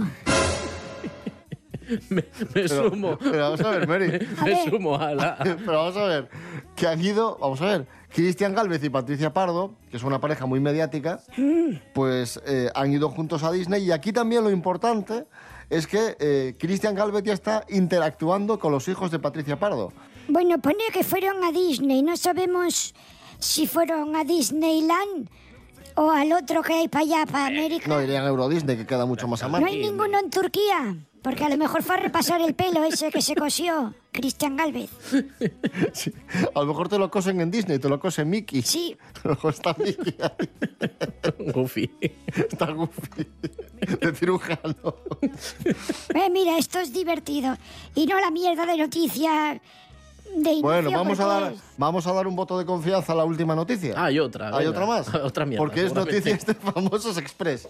Me, 2.09 2.25
me 2.53 2.67
sumo. 2.67 3.17
Pero 3.17 3.37
vamos 3.37 3.61
a 3.61 3.69
ver, 3.71 3.87
Mary. 3.87 4.07
Me 4.43 4.49
ver. 4.49 4.69
sumo 4.69 4.95
a 4.95 5.13
la... 5.13 5.37
Pero 5.43 5.71
vamos 5.71 5.97
a 5.97 6.05
ver, 6.05 6.29
que 6.75 6.87
han 6.87 7.03
ido, 7.03 7.37
vamos 7.39 7.61
a 7.61 7.65
ver, 7.65 7.87
Cristian 8.13 8.53
Galvez 8.53 8.83
y 8.83 8.89
Patricia 8.89 9.33
Pardo, 9.33 9.75
que 9.89 9.97
es 9.97 10.03
una 10.03 10.19
pareja 10.19 10.45
muy 10.45 10.59
mediática, 10.59 11.21
pues 11.93 12.41
eh, 12.45 12.69
han 12.75 12.91
ido 12.91 13.09
juntos 13.09 13.43
a 13.43 13.51
Disney 13.51 13.83
y 13.83 13.91
aquí 13.91 14.11
también 14.11 14.43
lo 14.43 14.51
importante 14.51 15.25
es 15.69 15.87
que 15.87 16.17
eh, 16.19 16.55
Cristian 16.59 16.95
Galvez 16.95 17.23
ya 17.23 17.33
está 17.33 17.63
interactuando 17.69 18.59
con 18.59 18.73
los 18.73 18.87
hijos 18.89 19.09
de 19.09 19.19
Patricia 19.19 19.57
Pardo. 19.57 19.93
Bueno, 20.27 20.59
pone 20.59 20.83
que 20.93 21.03
fueron 21.03 21.43
a 21.43 21.51
Disney. 21.51 22.03
No 22.03 22.17
sabemos 22.17 22.93
si 23.39 23.67
fueron 23.67 24.15
a 24.15 24.23
Disneyland 24.25 25.29
o 25.95 26.11
al 26.11 26.31
otro 26.33 26.61
que 26.61 26.73
hay 26.73 26.87
para 26.87 27.05
allá, 27.05 27.25
para 27.25 27.47
América. 27.47 27.87
No 27.87 28.01
irían 28.01 28.25
a 28.25 28.27
Euro 28.27 28.49
Disney, 28.49 28.75
que 28.75 28.85
queda 28.85 29.05
mucho 29.05 29.27
más 29.27 29.43
a 29.43 29.47
No 29.47 29.65
hay 29.65 29.77
ninguno 29.77 30.19
en 30.19 30.29
Turquía. 30.29 30.95
Porque 31.21 31.43
a 31.45 31.49
lo 31.49 31.57
mejor 31.57 31.83
fue 31.83 31.95
a 31.95 31.99
repasar 31.99 32.41
el 32.41 32.55
pelo 32.55 32.83
ese 32.83 33.11
que 33.11 33.21
se 33.21 33.35
cosió 33.35 33.93
Cristian 34.11 34.55
Galvez. 34.57 34.89
Sí. 35.93 36.11
A 36.55 36.59
lo 36.61 36.65
mejor 36.67 36.87
te 36.89 36.97
lo 36.97 37.11
cosen 37.11 37.41
en 37.41 37.51
Disney, 37.51 37.77
te 37.77 37.89
lo 37.89 37.99
cose 37.99 38.23
Mickey. 38.25 38.61
Sí. 38.61 38.97
Mejor 39.23 39.53
está 39.53 39.75
Mickey 39.77 40.15
Goofy. 41.53 41.91
está 42.31 42.71
Goofy, 42.71 43.27
de 43.99 44.15
cirujano. 44.15 44.95
Eh, 46.15 46.29
mira, 46.31 46.57
esto 46.57 46.79
es 46.79 46.93
divertido. 46.93 47.55
Y 47.93 48.05
no 48.05 48.19
la 48.19 48.31
mierda 48.31 48.65
de 48.65 48.77
noticia 48.77 49.61
de 50.33 50.49
inicio, 50.49 50.61
Bueno, 50.61 50.91
vamos 50.91 51.19
a, 51.19 51.25
dar, 51.25 51.51
es- 51.53 51.61
vamos 51.77 52.07
a 52.07 52.13
dar 52.13 52.25
un 52.25 52.35
voto 52.37 52.57
de 52.57 52.65
confianza 52.65 53.11
a 53.11 53.15
la 53.17 53.25
última 53.25 53.53
noticia. 53.53 53.93
Ah, 53.97 54.05
hay 54.05 54.19
otra. 54.19 54.47
¿Hay 54.47 54.65
venga. 54.65 54.69
otra 54.71 54.85
más? 54.85 55.13
Otra 55.13 55.45
mierda. 55.45 55.63
Porque 55.65 55.85
es 55.85 55.93
noticias 55.93 56.45
de 56.45 56.53
famosos 56.55 57.17
express. 57.17 57.67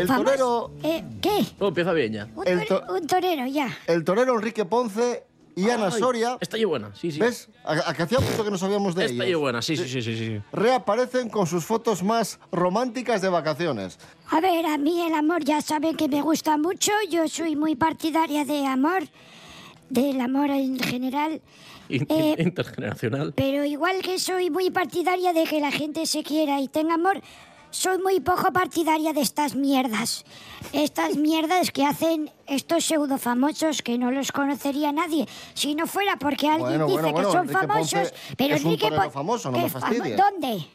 El 0.00 0.06
Vamos. 0.06 0.24
torero, 0.24 0.70
Eh, 0.82 1.04
¿Qué? 1.20 1.44
Oh, 1.58 1.68
empieza 1.68 1.92
bien 1.92 2.12
ya. 2.12 2.28
Un, 2.34 2.46
El 2.46 2.60
tore- 2.60 2.86
to- 2.86 2.94
un 2.94 3.06
torero, 3.06 3.46
ya. 3.46 3.76
el 3.86 4.04
torero 4.04 4.34
Enrique 4.34 4.64
Ponce 4.64 5.24
y 5.56 5.68
Ana 5.70 5.90
Soria, 5.90 6.38
Está 6.40 6.56
ahí 6.56 6.64
buena, 6.64 6.94
sí, 6.94 7.10
sí. 7.10 7.18
¿ves? 7.18 7.48
A, 7.64 7.90
a 7.90 7.94
que 7.94 8.04
hacía 8.04 8.20
mucho 8.20 8.44
que 8.44 8.50
no 8.50 8.58
sabíamos 8.58 8.94
de 8.94 9.06
Está 9.06 9.22
ahí 9.24 9.30
ellos. 9.30 9.40
buena, 9.40 9.60
sí, 9.60 9.76
sí, 9.76 9.88
sí, 9.88 10.02
sí, 10.02 10.16
sí. 10.16 10.40
Reaparecen 10.52 11.28
con 11.30 11.46
sus 11.48 11.64
fotos 11.64 12.02
más 12.04 12.38
románticas 12.52 13.22
de 13.22 13.28
vacaciones. 13.28 13.98
A 14.30 14.40
ver, 14.40 14.66
a 14.66 14.78
mí 14.78 15.00
el 15.04 15.14
amor 15.14 15.42
ya 15.44 15.60
saben 15.60 15.96
que 15.96 16.06
me 16.08 16.22
gusta 16.22 16.56
mucho. 16.58 16.92
Yo 17.10 17.26
soy 17.28 17.56
muy 17.56 17.74
partidaria 17.74 18.44
de 18.44 18.66
amor, 18.66 19.02
del 19.90 20.20
amor 20.20 20.50
en 20.50 20.78
general. 20.78 21.40
Eh, 21.90 22.36
Intergeneracional. 22.38 23.32
Pero 23.34 23.64
igual 23.64 24.02
que 24.02 24.18
soy 24.18 24.50
muy 24.50 24.68
partidaria 24.70 25.32
de 25.32 25.44
que 25.44 25.58
la 25.58 25.70
gente 25.70 26.04
se 26.04 26.22
quiera 26.22 26.60
y 26.60 26.68
tenga 26.68 26.92
amor, 26.94 27.22
soy 27.70 27.98
muy 27.98 28.20
poco 28.20 28.52
partidaria 28.52 29.12
de 29.12 29.20
estas 29.20 29.54
mierdas. 29.54 30.24
Estas 30.72 31.16
mierdas 31.16 31.70
que 31.70 31.84
hacen 31.84 32.30
estos 32.46 32.84
pseudo 32.84 33.18
famosos 33.18 33.82
que 33.82 33.98
no 33.98 34.10
los 34.10 34.32
conocería 34.32 34.92
nadie. 34.92 35.26
Si 35.54 35.74
no 35.74 35.86
fuera 35.86 36.16
porque 36.18 36.48
alguien 36.48 36.78
Bueno, 36.78 36.86
dice 36.86 37.00
bueno, 37.00 37.12
bueno, 37.12 37.28
que 37.28 37.32
son 37.32 37.42
Enrique 37.48 37.66
famosos. 37.66 38.10
Ponce 38.10 38.34
pero 38.36 38.54
es 38.54 38.64
un 38.64 38.72
Enrique 38.72 38.90
famoso, 39.10 39.50
no 39.50 39.56
¿qué 39.56 39.62
me 39.64 39.70
famo- 39.70 39.80
fastidies. 39.80 40.16
¿Dónde? 40.16 40.66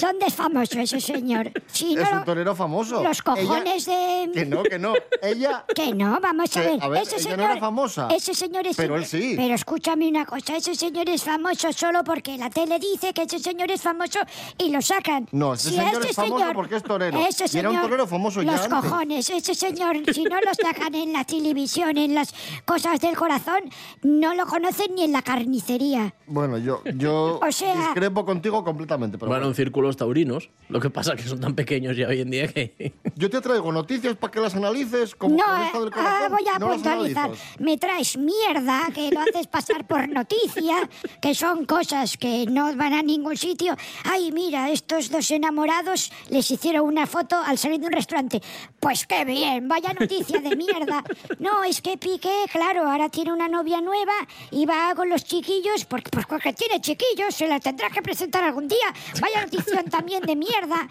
¿Dónde 0.00 0.26
es 0.26 0.34
famoso 0.34 0.78
ese 0.78 1.00
señor? 1.00 1.50
Si 1.66 1.94
Es 1.98 2.10
no, 2.10 2.18
un 2.18 2.24
torero 2.24 2.54
famoso. 2.54 3.02
los 3.02 3.20
cojones 3.22 3.88
Ella- 3.88 3.96
de... 4.26 4.32
Que 4.32 4.46
no, 4.46 4.62
que 4.62 4.78
no. 4.78 4.94
Ella... 5.20 5.64
Que 5.74 5.92
no, 5.92 6.20
vamos 6.20 6.56
a 6.56 6.60
ver. 6.60 6.82
a 6.82 6.88
ver, 6.88 7.02
ese 7.02 7.16
ella 7.16 7.22
señor, 7.24 7.38
no 7.38 7.44
era 7.44 7.56
famosa. 7.58 8.08
Ese 8.10 8.32
señor 8.34 8.66
es. 8.66 8.76
Pero 8.76 8.96
él 8.96 9.04
sí. 9.04 9.34
Pero 9.36 9.54
escúchame 9.54 10.08
una 10.08 10.24
cosa: 10.24 10.56
ese 10.56 10.74
señor 10.76 11.08
es 11.08 11.24
famoso 11.24 11.72
solo 11.72 12.04
porque 12.04 12.38
la 12.38 12.48
tele 12.50 12.78
dice 12.78 13.12
que 13.12 13.22
ese 13.22 13.38
señor 13.40 13.70
es 13.72 13.82
famoso 13.82 14.20
y 14.58 14.70
lo 14.70 14.80
sacan. 14.80 15.28
No, 15.32 15.54
ese 15.54 15.70
Si 15.70 15.78
a 15.78 15.84
señor 15.84 16.00
ese 16.02 16.10
es 16.10 16.16
famoso 16.16 16.38
señor- 16.38 16.54
porque 16.54 16.76
es 16.76 16.82
torero. 16.84 17.18
Ese 17.26 17.44
Y 17.52 17.58
era 17.58 17.68
un 17.68 17.74
señor, 17.74 17.88
torero 17.90 18.06
famoso 18.06 18.42
ya 18.42 18.52
Los 18.52 18.60
antes. 18.62 18.90
cojones, 18.90 19.30
ese 19.30 19.54
señor, 19.54 19.96
si 20.14 20.22
no 20.24 20.40
lo 20.40 20.54
sacan 20.54 20.94
en 20.94 21.12
la 21.12 21.24
televisión, 21.24 21.98
en 21.98 22.14
las 22.14 22.32
cosas 22.64 23.00
del 23.00 23.16
corazón, 23.16 23.62
no 24.02 24.34
lo 24.34 24.46
conocen 24.46 24.94
ni 24.94 25.04
en 25.04 25.12
la 25.12 25.22
carnicería. 25.22 26.14
Bueno, 26.26 26.56
yo, 26.58 26.82
yo 26.96 27.40
O 27.42 27.50
sea- 27.52 27.74
discrepo 27.74 28.24
contigo 28.24 28.62
completamente. 28.64 29.18
Pero 29.18 29.28
Bueno, 29.28 29.40
bueno. 29.46 29.48
en 29.50 29.54
círculos 29.72 29.96
taurinos. 29.96 30.50
Lo 30.68 30.80
que 30.80 30.90
pasa 30.90 31.14
es 31.14 31.22
que 31.22 31.28
son 31.28 31.40
tan 31.40 31.54
pequeños 31.54 31.96
ya 31.96 32.08
hoy 32.08 32.20
en 32.20 32.30
día 32.30 32.46
que... 32.46 32.92
Yo 33.16 33.30
te 33.30 33.40
traigo 33.40 33.72
noticias 33.72 34.16
para 34.16 34.30
que 34.30 34.40
las 34.40 34.54
analices 34.54 35.14
como 35.14 35.36
no, 35.36 35.44
del 35.44 35.62
ah, 35.64 35.90
corazón. 35.94 36.32
voy 36.32 36.48
a 36.54 36.58
no 36.58 36.68
puntualizar. 36.68 37.30
Me 37.58 37.78
traes 37.78 38.18
mierda 38.18 38.88
que 38.94 39.10
lo 39.10 39.20
haces 39.20 39.46
pasar 39.46 39.86
por 39.86 40.08
noticia, 40.08 40.88
que 41.20 41.34
son 41.34 41.64
cosas 41.64 42.16
que 42.18 42.46
no 42.46 42.74
van 42.76 42.92
a 42.92 43.02
ningún 43.02 43.36
sitio. 43.36 43.76
Ay, 44.04 44.30
mira, 44.32 44.70
estos 44.70 45.10
dos 45.10 45.30
enamorados 45.30 46.12
les 46.28 46.50
hicieron 46.50 46.86
una 46.86 47.06
foto 47.06 47.36
al 47.36 47.56
salir 47.56 47.80
de 47.80 47.86
un 47.86 47.92
restaurante. 47.92 48.42
Pues 48.80 49.06
qué 49.06 49.24
bien, 49.24 49.68
vaya 49.68 49.94
noticia 49.94 50.40
de 50.40 50.56
mierda. 50.56 51.02
No, 51.38 51.64
es 51.64 51.80
que 51.80 51.96
Piqué, 51.96 52.44
claro, 52.50 52.90
ahora 52.90 53.08
tiene 53.08 53.32
una 53.32 53.48
novia 53.48 53.80
nueva 53.80 54.14
y 54.50 54.66
va 54.66 54.94
con 54.94 55.08
los 55.08 55.24
chiquillos, 55.24 55.84
porque, 55.84 56.10
pues 56.10 56.26
porque 56.26 56.52
tiene 56.52 56.80
chiquillos, 56.80 57.34
se 57.34 57.46
la 57.46 57.60
tendrá 57.60 57.90
que 57.90 58.02
presentar 58.02 58.42
algún 58.44 58.68
día. 58.68 58.92
Vaya 59.20 59.46
también 59.90 60.22
de 60.22 60.36
mierda. 60.36 60.88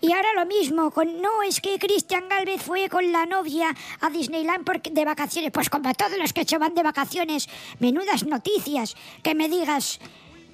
Y 0.00 0.12
ahora 0.12 0.28
lo 0.36 0.44
mismo, 0.46 0.90
con 0.90 1.22
no 1.22 1.42
es 1.42 1.60
que 1.60 1.78
Cristian 1.78 2.28
Galvez 2.28 2.60
fue 2.62 2.88
con 2.90 3.10
la 3.10 3.24
novia 3.24 3.74
a 4.00 4.10
Disneyland 4.10 4.64
porque, 4.64 4.90
de 4.90 5.04
vacaciones. 5.04 5.50
Pues 5.50 5.70
como 5.70 5.92
todos 5.94 6.18
los 6.18 6.32
que 6.32 6.44
se 6.44 6.58
van 6.58 6.74
de 6.74 6.82
vacaciones, 6.82 7.48
menudas 7.80 8.26
noticias. 8.26 8.96
Que 9.22 9.34
me 9.34 9.48
digas, 9.48 9.98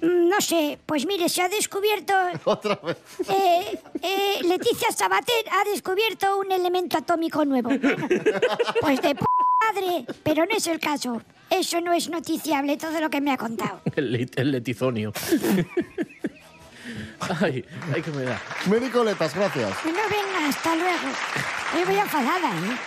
mm, 0.01 0.29
no 0.29 0.39
sé, 0.39 0.79
pues 0.85 1.05
mire, 1.05 1.27
se 1.27 1.41
ha 1.41 1.49
descubierto. 1.49 2.13
Otra 2.45 2.75
vez. 2.75 2.97
eh, 3.27 3.79
eh, 4.01 4.39
Leticia 4.43 4.89
Sabater 4.91 5.45
ha 5.51 5.69
descubierto 5.69 6.39
un 6.39 6.51
elemento 6.51 6.97
atómico 6.97 7.43
nuevo. 7.43 7.69
Bueno, 7.69 8.07
pues 8.81 9.01
de 9.01 9.15
p 9.15 9.25
madre, 9.73 10.05
pero 10.23 10.45
no 10.45 10.55
es 10.55 10.65
el 10.67 10.79
caso. 10.79 11.21
Eso 11.49 11.81
no 11.81 11.91
es 11.91 12.09
noticiable, 12.09 12.77
todo 12.77 13.01
lo 13.01 13.09
que 13.09 13.19
me 13.19 13.31
ha 13.33 13.37
contado. 13.37 13.81
El, 13.97 14.31
el 14.33 14.51
letizonio. 14.51 15.11
ay, 17.41 17.65
ay, 17.93 18.01
que 18.01 18.11
me 18.11 18.23
da. 18.23 18.41
Médico 18.69 19.03
Letas, 19.03 19.35
gracias. 19.35 19.71
No 19.85 19.91
venga, 19.91 20.47
hasta 20.47 20.75
luego. 20.75 21.07
Yo 21.79 21.85
voy 21.85 21.95
enfadada, 21.95 22.49
¿eh? 22.49 22.77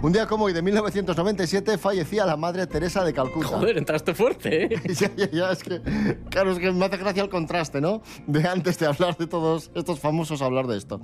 Un 0.00 0.12
día 0.12 0.26
como 0.26 0.44
hoy 0.44 0.52
de 0.52 0.62
1997 0.62 1.76
fallecía 1.76 2.24
la 2.24 2.36
madre 2.36 2.68
Teresa 2.68 3.02
de 3.02 3.12
Calcuta. 3.12 3.48
Joder, 3.48 3.78
entraste 3.78 4.14
fuerte, 4.14 4.64
¿eh? 4.64 4.82
Ya, 4.94 5.10
ya, 5.16 5.30
ya, 5.30 5.50
es 5.50 5.64
que, 5.64 5.82
claro, 6.30 6.52
es 6.52 6.60
que 6.60 6.70
me 6.70 6.84
hace 6.84 6.98
gracia 6.98 7.24
el 7.24 7.28
contraste, 7.28 7.80
¿no? 7.80 8.02
De 8.28 8.46
antes 8.46 8.78
de 8.78 8.86
hablar 8.86 9.16
de 9.16 9.26
todos 9.26 9.72
estos 9.74 9.98
famosos 9.98 10.40
hablar 10.40 10.68
de 10.68 10.76
esto. 10.76 11.00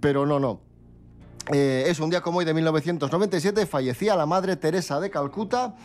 Pero 0.00 0.26
no, 0.26 0.40
no. 0.40 0.60
Eh, 1.52 1.84
es 1.86 2.00
un 2.00 2.10
día 2.10 2.22
como 2.22 2.38
hoy 2.38 2.44
de 2.44 2.54
1997 2.54 3.66
fallecía 3.66 4.16
la 4.16 4.26
madre 4.26 4.56
Teresa 4.56 4.98
de 4.98 5.10
Calcuta, 5.10 5.76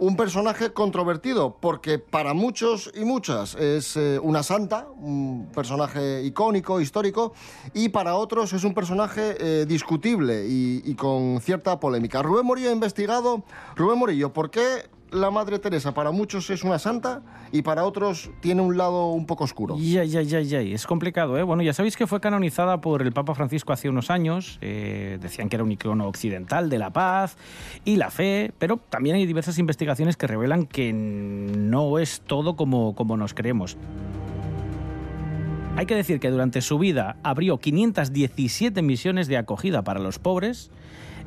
un 0.00 0.16
personaje 0.16 0.72
controvertido 0.72 1.58
porque 1.60 1.98
para 1.98 2.32
muchos 2.32 2.90
y 2.94 3.04
muchas 3.04 3.54
es 3.54 3.96
eh, 3.96 4.18
una 4.18 4.42
santa, 4.42 4.88
un 4.96 5.50
personaje 5.54 6.22
icónico, 6.24 6.80
histórico, 6.80 7.34
y 7.74 7.90
para 7.90 8.16
otros 8.16 8.54
es 8.54 8.64
un 8.64 8.72
personaje 8.72 9.36
eh, 9.38 9.66
discutible 9.66 10.46
y, 10.48 10.82
y 10.84 10.94
con 10.94 11.40
cierta 11.42 11.78
polémica. 11.78 12.22
Rubén 12.22 12.46
Morillo 12.46 12.70
ha 12.70 12.72
investigado, 12.72 13.44
Rubén 13.76 13.98
Morillo, 13.98 14.32
¿por 14.32 14.50
qué 14.50 14.88
la 15.12 15.30
Madre 15.30 15.58
Teresa 15.58 15.92
para 15.94 16.10
muchos 16.10 16.50
es 16.50 16.62
una 16.62 16.78
santa 16.78 17.22
y 17.52 17.62
para 17.62 17.84
otros 17.84 18.30
tiene 18.40 18.62
un 18.62 18.76
lado 18.76 19.08
un 19.08 19.26
poco 19.26 19.44
oscuro? 19.44 19.76
Ya, 19.78 20.04
ya, 20.04 20.22
ya, 20.22 20.40
ya. 20.40 20.60
Es 20.60 20.86
complicado, 20.86 21.38
¿eh? 21.38 21.42
Bueno, 21.42 21.62
ya 21.62 21.72
sabéis 21.72 21.96
que 21.96 22.06
fue 22.06 22.20
canonizada 22.20 22.80
por 22.80 23.02
el 23.02 23.12
Papa 23.12 23.34
Francisco 23.34 23.72
hace 23.72 23.88
unos 23.88 24.10
años. 24.10 24.58
eh, 24.60 25.18
decían 25.20 25.48
que 25.48 25.56
era 25.56 25.64
un 25.64 25.72
icono 25.72 26.06
occidental 26.06 26.70
de 26.70 26.78
la 26.78 26.90
paz 26.90 27.36
y 27.84 27.96
la 27.96 28.10
fe, 28.10 28.52
pero 28.58 28.76
también 28.76 29.16
hay 29.16 29.26
diversas 29.26 29.58
investigaciones 29.58 30.16
que 30.16 30.26
revelan 30.26 30.66
que 30.66 30.92
no 30.92 31.98
es 31.98 32.20
todo 32.20 32.56
como, 32.56 32.94
como 32.94 33.16
nos 33.16 33.34
creemos. 33.34 33.76
Hay 35.76 35.86
que 35.86 35.94
decir 35.94 36.20
que 36.20 36.30
durante 36.30 36.60
su 36.60 36.78
vida 36.78 37.16
abrió 37.22 37.58
517 37.58 38.82
misiones 38.82 39.28
de 39.28 39.38
acogida 39.38 39.82
para 39.82 40.00
los 40.00 40.18
pobres 40.18 40.70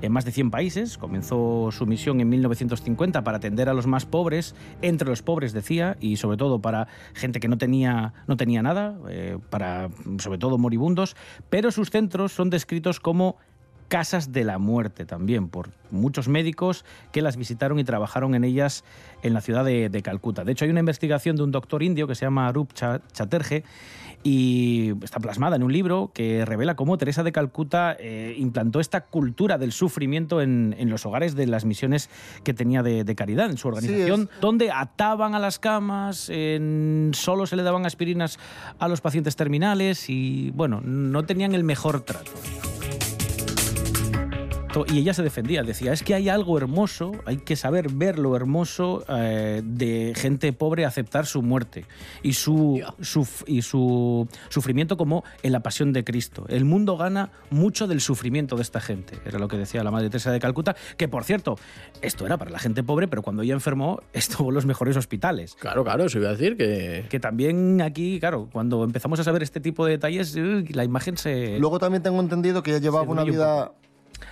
en 0.05 0.11
más 0.11 0.25
de 0.25 0.31
100 0.31 0.51
países. 0.51 0.97
Comenzó 0.97 1.69
su 1.71 1.85
misión 1.85 2.19
en 2.21 2.29
1950 2.29 3.23
para 3.23 3.37
atender 3.37 3.69
a 3.69 3.73
los 3.73 3.87
más 3.87 4.05
pobres, 4.05 4.53
entre 4.81 5.07
los 5.07 5.21
pobres 5.21 5.53
decía, 5.53 5.97
y 5.99 6.17
sobre 6.17 6.37
todo 6.37 6.59
para 6.59 6.87
gente 7.13 7.39
que 7.39 7.47
no 7.47 7.57
tenía, 7.57 8.13
no 8.27 8.37
tenía 8.37 8.61
nada, 8.61 8.97
eh, 9.09 9.37
para 9.49 9.89
sobre 10.19 10.37
todo 10.37 10.57
moribundos, 10.57 11.15
pero 11.49 11.71
sus 11.71 11.89
centros 11.89 12.31
son 12.33 12.49
descritos 12.49 12.99
como 12.99 13.37
casas 13.89 14.31
de 14.31 14.43
la 14.43 14.57
muerte 14.57 15.05
también 15.05 15.49
por 15.49 15.69
muchos 15.91 16.27
médicos 16.27 16.83
que 17.11 17.21
las 17.21 17.37
visitaron 17.37 17.77
y 17.77 17.83
trabajaron 17.83 18.33
en 18.33 18.43
ellas 18.43 18.83
en 19.21 19.33
la 19.35 19.41
ciudad 19.41 19.63
de, 19.63 19.89
de 19.89 20.01
Calcuta. 20.01 20.43
De 20.43 20.51
hecho, 20.53 20.65
hay 20.65 20.71
una 20.71 20.79
investigación 20.79 21.35
de 21.35 21.43
un 21.43 21.51
doctor 21.51 21.83
indio 21.83 22.07
que 22.07 22.15
se 22.15 22.25
llama 22.25 22.47
Arup 22.47 22.73
Cha- 22.73 23.01
Chatterjee 23.11 23.63
y 24.23 24.93
está 25.03 25.19
plasmada 25.19 25.55
en 25.57 25.63
un 25.63 25.73
libro 25.73 26.11
que 26.13 26.45
revela 26.45 26.75
cómo 26.75 26.97
Teresa 26.97 27.23
de 27.23 27.31
Calcuta 27.31 27.95
eh, 27.99 28.35
implantó 28.37 28.79
esta 28.79 29.01
cultura 29.05 29.57
del 29.57 29.71
sufrimiento 29.73 30.41
en, 30.41 30.75
en 30.77 30.89
los 30.89 31.05
hogares 31.05 31.35
de 31.35 31.45
las 31.45 31.65
misiones 31.65 32.09
que 32.43 32.53
tenía 32.53 32.83
de, 32.83 33.03
de 33.03 33.15
caridad 33.15 33.49
en 33.49 33.57
su 33.57 33.67
organización, 33.67 34.29
donde 34.39 34.71
ataban 34.71 35.35
a 35.35 35.39
las 35.39 35.59
camas, 35.59 36.29
en- 36.29 37.11
solo 37.13 37.45
se 37.45 37.55
le 37.55 37.63
daban 37.63 37.85
aspirinas 37.85 38.39
a 38.79 38.87
los 38.87 39.01
pacientes 39.01 39.35
terminales 39.35 40.09
y, 40.09 40.51
bueno, 40.51 40.81
no 40.81 41.23
tenían 41.23 41.53
el 41.53 41.63
mejor 41.63 42.01
trato. 42.01 42.31
Y 44.87 44.97
ella 44.99 45.13
se 45.13 45.21
defendía, 45.23 45.61
decía, 45.63 45.93
es 45.93 46.01
que 46.03 46.15
hay 46.15 46.29
algo 46.29 46.57
hermoso, 46.57 47.11
hay 47.25 47.37
que 47.37 47.55
saber 47.55 47.89
ver 47.91 48.17
lo 48.17 48.35
hermoso 48.35 49.03
eh, 49.07 49.61
de 49.63 50.13
gente 50.15 50.51
pobre 50.53 50.85
aceptar 50.85 51.25
su 51.25 51.41
muerte 51.41 51.85
y, 52.23 52.33
su, 52.33 52.81
su- 53.01 53.27
y 53.45 53.61
su 53.61 54.27
sufrimiento 54.49 54.97
como 54.97 55.23
en 55.43 55.51
la 55.51 55.59
pasión 55.61 55.93
de 55.93 56.03
Cristo. 56.03 56.45
El 56.49 56.65
mundo 56.65 56.97
gana 56.97 57.29
mucho 57.51 57.87
del 57.87 58.01
sufrimiento 58.01 58.55
de 58.55 58.63
esta 58.63 58.81
gente, 58.81 59.17
era 59.25 59.37
lo 59.39 59.47
que 59.47 59.57
decía 59.57 59.83
la 59.83 59.91
Madre 59.91 60.09
Teresa 60.09 60.31
de 60.31 60.39
Calcuta, 60.39 60.75
que 60.97 61.07
por 61.07 61.23
cierto, 61.23 61.57
esto 62.01 62.25
era 62.25 62.37
para 62.37 62.49
la 62.51 62.59
gente 62.59 62.83
pobre, 62.83 63.07
pero 63.07 63.21
cuando 63.21 63.43
ella 63.43 63.53
enfermó 63.53 64.01
estuvo 64.13 64.49
en 64.49 64.55
los 64.55 64.65
mejores 64.65 64.97
hospitales. 64.97 65.55
Claro, 65.59 65.83
claro, 65.83 66.05
eso 66.05 66.17
iba 66.17 66.29
a 66.29 66.31
decir 66.31 66.57
que... 66.57 67.05
Que 67.09 67.19
también 67.19 67.81
aquí, 67.81 68.19
claro, 68.19 68.49
cuando 68.51 68.83
empezamos 68.83 69.19
a 69.19 69.23
saber 69.23 69.43
este 69.43 69.59
tipo 69.59 69.85
de 69.85 69.91
detalles, 69.91 70.35
la 70.35 70.83
imagen 70.83 71.17
se... 71.17 71.59
Luego 71.59 71.77
también 71.79 72.01
tengo 72.01 72.19
entendido 72.19 72.63
que 72.63 72.71
ella 72.71 72.79
llevaba 72.79 73.03
una 73.03 73.23
un 73.23 73.29
vida 73.29 73.71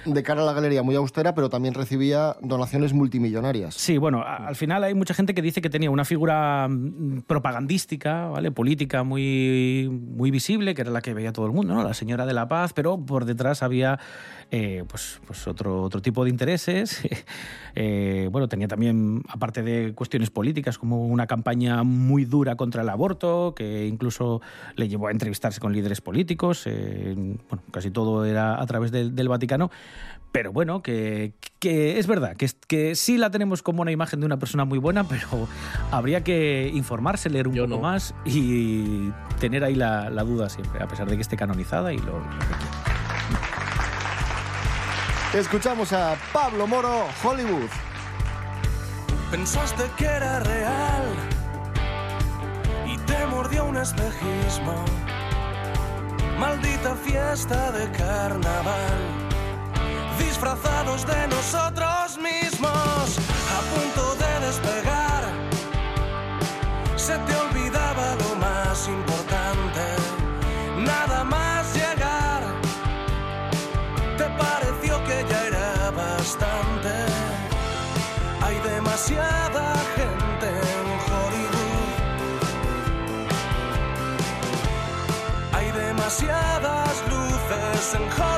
de 0.05 0.23
cara 0.23 0.41
a 0.41 0.45
la 0.45 0.53
galería 0.53 0.83
muy 0.83 0.95
austera, 0.95 1.33
pero 1.35 1.49
también 1.49 1.73
recibía 1.73 2.35
donaciones 2.41 2.93
multimillonarias. 2.93 3.75
Sí, 3.75 3.97
bueno, 3.97 4.23
al 4.25 4.55
final 4.55 4.83
hay 4.83 4.93
mucha 4.93 5.13
gente 5.13 5.33
que 5.33 5.41
dice 5.41 5.61
que 5.61 5.69
tenía 5.69 5.89
una 5.91 6.05
figura 6.05 6.67
mm, 6.69 7.21
propagandística, 7.27 8.27
¿vale? 8.29 8.51
Política 8.51 9.03
muy, 9.03 9.89
muy 9.91 10.31
visible, 10.31 10.73
que 10.75 10.81
era 10.81 10.91
la 10.91 11.01
que 11.01 11.13
veía 11.13 11.31
todo 11.33 11.45
el 11.45 11.51
mundo, 11.51 11.73
¿no? 11.73 11.83
La 11.83 11.93
señora 11.93 12.25
de 12.25 12.33
la 12.33 12.47
paz, 12.47 12.73
pero 12.73 12.97
por 13.03 13.25
detrás 13.25 13.63
había 13.63 13.99
eh, 14.51 14.83
pues, 14.87 15.19
pues 15.25 15.47
otro, 15.47 15.81
otro 15.83 16.01
tipo 16.01 16.23
de 16.23 16.29
intereses. 16.29 17.01
Eh, 17.73 18.27
bueno, 18.29 18.49
tenía 18.49 18.67
también, 18.67 19.21
aparte 19.29 19.63
de 19.63 19.93
cuestiones 19.93 20.29
políticas, 20.29 20.77
como 20.77 21.05
una 21.07 21.25
campaña 21.25 21.83
muy 21.83 22.25
dura 22.25 22.57
contra 22.57 22.81
el 22.81 22.89
aborto, 22.89 23.53
que 23.55 23.87
incluso 23.87 24.41
le 24.75 24.89
llevó 24.89 25.07
a 25.07 25.11
entrevistarse 25.11 25.61
con 25.61 25.71
líderes 25.71 26.01
políticos. 26.01 26.63
eh, 26.65 27.13
bueno, 27.15 27.63
casi 27.71 27.89
todo 27.89 28.25
era 28.25 28.61
a 28.61 28.65
través 28.65 28.91
del- 28.91 29.15
del 29.15 29.29
Vaticano. 29.29 29.71
Pero 30.31 30.53
bueno, 30.53 30.81
que, 30.81 31.33
que 31.59 31.99
es 31.99 32.07
verdad, 32.07 32.37
que, 32.37 32.49
que 32.67 32.95
sí 32.95 33.17
la 33.17 33.29
tenemos 33.31 33.61
como 33.61 33.81
una 33.81 33.91
imagen 33.91 34.21
de 34.21 34.25
una 34.25 34.39
persona 34.39 34.63
muy 34.63 34.79
buena, 34.79 35.03
pero 35.03 35.27
habría 35.91 36.23
que 36.23 36.71
informarse, 36.73 37.29
leer 37.29 37.49
un 37.49 37.53
Yo 37.55 37.63
poco 37.65 37.75
no. 37.75 37.81
más 37.81 38.15
y 38.23 39.11
tener 39.39 39.63
ahí 39.65 39.75
la, 39.75 40.09
la 40.09 40.23
duda 40.23 40.49
siempre, 40.49 40.81
a 40.81 40.87
pesar 40.87 41.09
de 41.09 41.17
que 41.17 41.21
esté 41.21 41.35
canonizada 41.35 41.91
y 41.91 41.97
lo, 41.97 42.19
lo. 42.19 42.25
Escuchamos 45.33 45.93
a 45.93 46.15
Pablo 46.33 46.67
Moro, 46.67 47.05
Hollywood. 47.23 47.69
Pensaste 49.31 49.83
que 49.97 50.05
era 50.05 50.39
real 50.41 51.03
y 52.85 52.97
te 52.97 53.25
mordió 53.27 53.63
un 53.65 53.77
espejismo. 53.77 54.83
Maldita 56.37 56.95
fiesta 56.95 57.71
de 57.71 57.89
carnaval, 57.91 59.29
disfrazados 60.41 61.05
de 61.05 61.27
nosotros 61.27 62.17
mismos, 62.17 62.71
a 62.71 63.61
punto 63.73 64.15
de 64.15 64.47
despegar. 64.47 65.23
Se 66.95 67.15
te 67.15 67.35
olvidaba 67.35 68.15
lo 68.15 68.35
más 68.37 68.87
importante, 68.87 69.85
nada 70.77 71.23
más 71.23 71.75
llegar. 71.75 72.41
Te 74.17 74.25
pareció 74.43 75.03
que 75.03 75.25
ya 75.29 75.45
era 75.45 75.91
bastante. 75.91 76.93
Hay 78.41 78.57
demasiada 78.67 79.75
gente 79.95 80.47
en 80.75 80.87
Hollywood. 81.07 81.91
Hay 85.53 85.71
demasiadas 85.71 87.03
luces 87.11 87.93
en 87.93 88.01
Hollywood. 88.01 88.30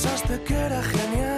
Pensaste 0.00 0.40
que 0.44 0.54
era 0.54 0.80
genial 0.80 1.37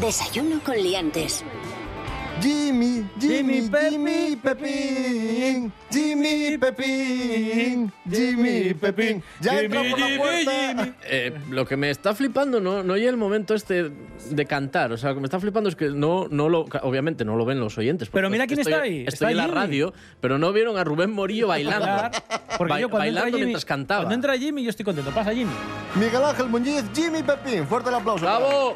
Desayuno 0.00 0.60
con 0.64 0.76
liantes. 0.76 1.44
Jimmy, 2.40 3.04
Jimmy, 3.20 3.70
Jimmy 3.70 4.36
Pepín, 4.42 5.72
Jimmy 5.92 6.58
Pepín, 6.58 7.92
Jimmy 8.10 8.74
Pepín. 8.74 9.22
Ya 9.40 9.60
entra 9.60 9.82
por 9.88 10.00
la 10.00 10.16
puerta. 10.16 10.94
Eh, 11.04 11.38
lo 11.50 11.66
que 11.66 11.76
me 11.76 11.90
está 11.90 12.14
flipando 12.14 12.58
no, 12.58 12.82
no 12.82 12.96
llega 12.96 13.10
el 13.10 13.16
momento 13.18 13.54
este 13.54 13.92
de 14.30 14.46
cantar. 14.46 14.90
O 14.92 14.96
sea, 14.96 15.10
lo 15.10 15.16
que 15.16 15.20
me 15.20 15.26
está 15.26 15.38
flipando 15.38 15.68
es 15.68 15.76
que 15.76 15.90
no, 15.90 16.26
no 16.30 16.48
lo, 16.48 16.62
obviamente 16.82 17.24
no 17.24 17.36
lo 17.36 17.44
ven 17.44 17.60
los 17.60 17.76
oyentes. 17.78 18.08
Pero 18.10 18.28
mira 18.30 18.46
quién 18.48 18.58
estoy, 18.60 18.72
está 18.72 18.82
ahí. 18.84 19.00
Estoy 19.06 19.12
Está 19.12 19.30
en 19.30 19.36
la 19.36 19.42
Jimmy. 19.44 19.54
radio, 19.54 19.94
pero 20.20 20.38
no 20.38 20.52
vieron 20.52 20.78
a 20.78 20.84
Rubén 20.84 21.12
Morillo 21.12 21.46
bailando. 21.48 21.86
Porque 22.58 22.72
Ba- 22.72 22.80
yo 22.80 22.88
cuando 22.88 23.06
entra 23.06 23.22
bailando 23.22 23.26
Jimmy, 23.26 23.40
mientras 23.40 23.64
cantaba. 23.66 24.00
Cuando 24.04 24.14
entra 24.16 24.36
Jimmy, 24.38 24.64
yo 24.64 24.70
estoy 24.70 24.84
contento. 24.86 25.10
Pasa 25.12 25.32
Jimmy. 25.32 25.52
Miguel 25.94 26.24
Ángel 26.24 26.48
Muñiz, 26.48 26.82
Jimmy 26.94 27.22
Pepín. 27.22 27.66
Fuerte 27.66 27.90
el 27.90 27.94
aplauso. 27.96 28.24
¡Bravo! 28.24 28.72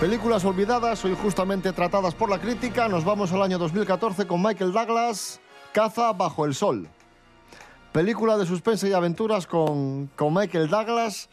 Películas 0.00 0.44
olvidadas, 0.44 1.02
hoy 1.06 1.16
justamente 1.20 1.72
tratadas 1.72 2.14
por 2.14 2.28
la 2.28 2.38
crítica. 2.38 2.86
Nos 2.86 3.02
vamos 3.02 3.32
al 3.32 3.40
año 3.40 3.56
2014 3.56 4.26
con 4.26 4.42
Michael 4.42 4.70
Douglas, 4.70 5.40
Caza 5.72 6.12
bajo 6.12 6.44
el 6.44 6.54
sol. 6.54 6.86
Película 7.92 8.36
de 8.36 8.44
suspense 8.44 8.90
y 8.90 8.92
aventuras 8.92 9.46
con, 9.46 10.10
con 10.14 10.34
Michael 10.34 10.68
Douglas. 10.68 11.30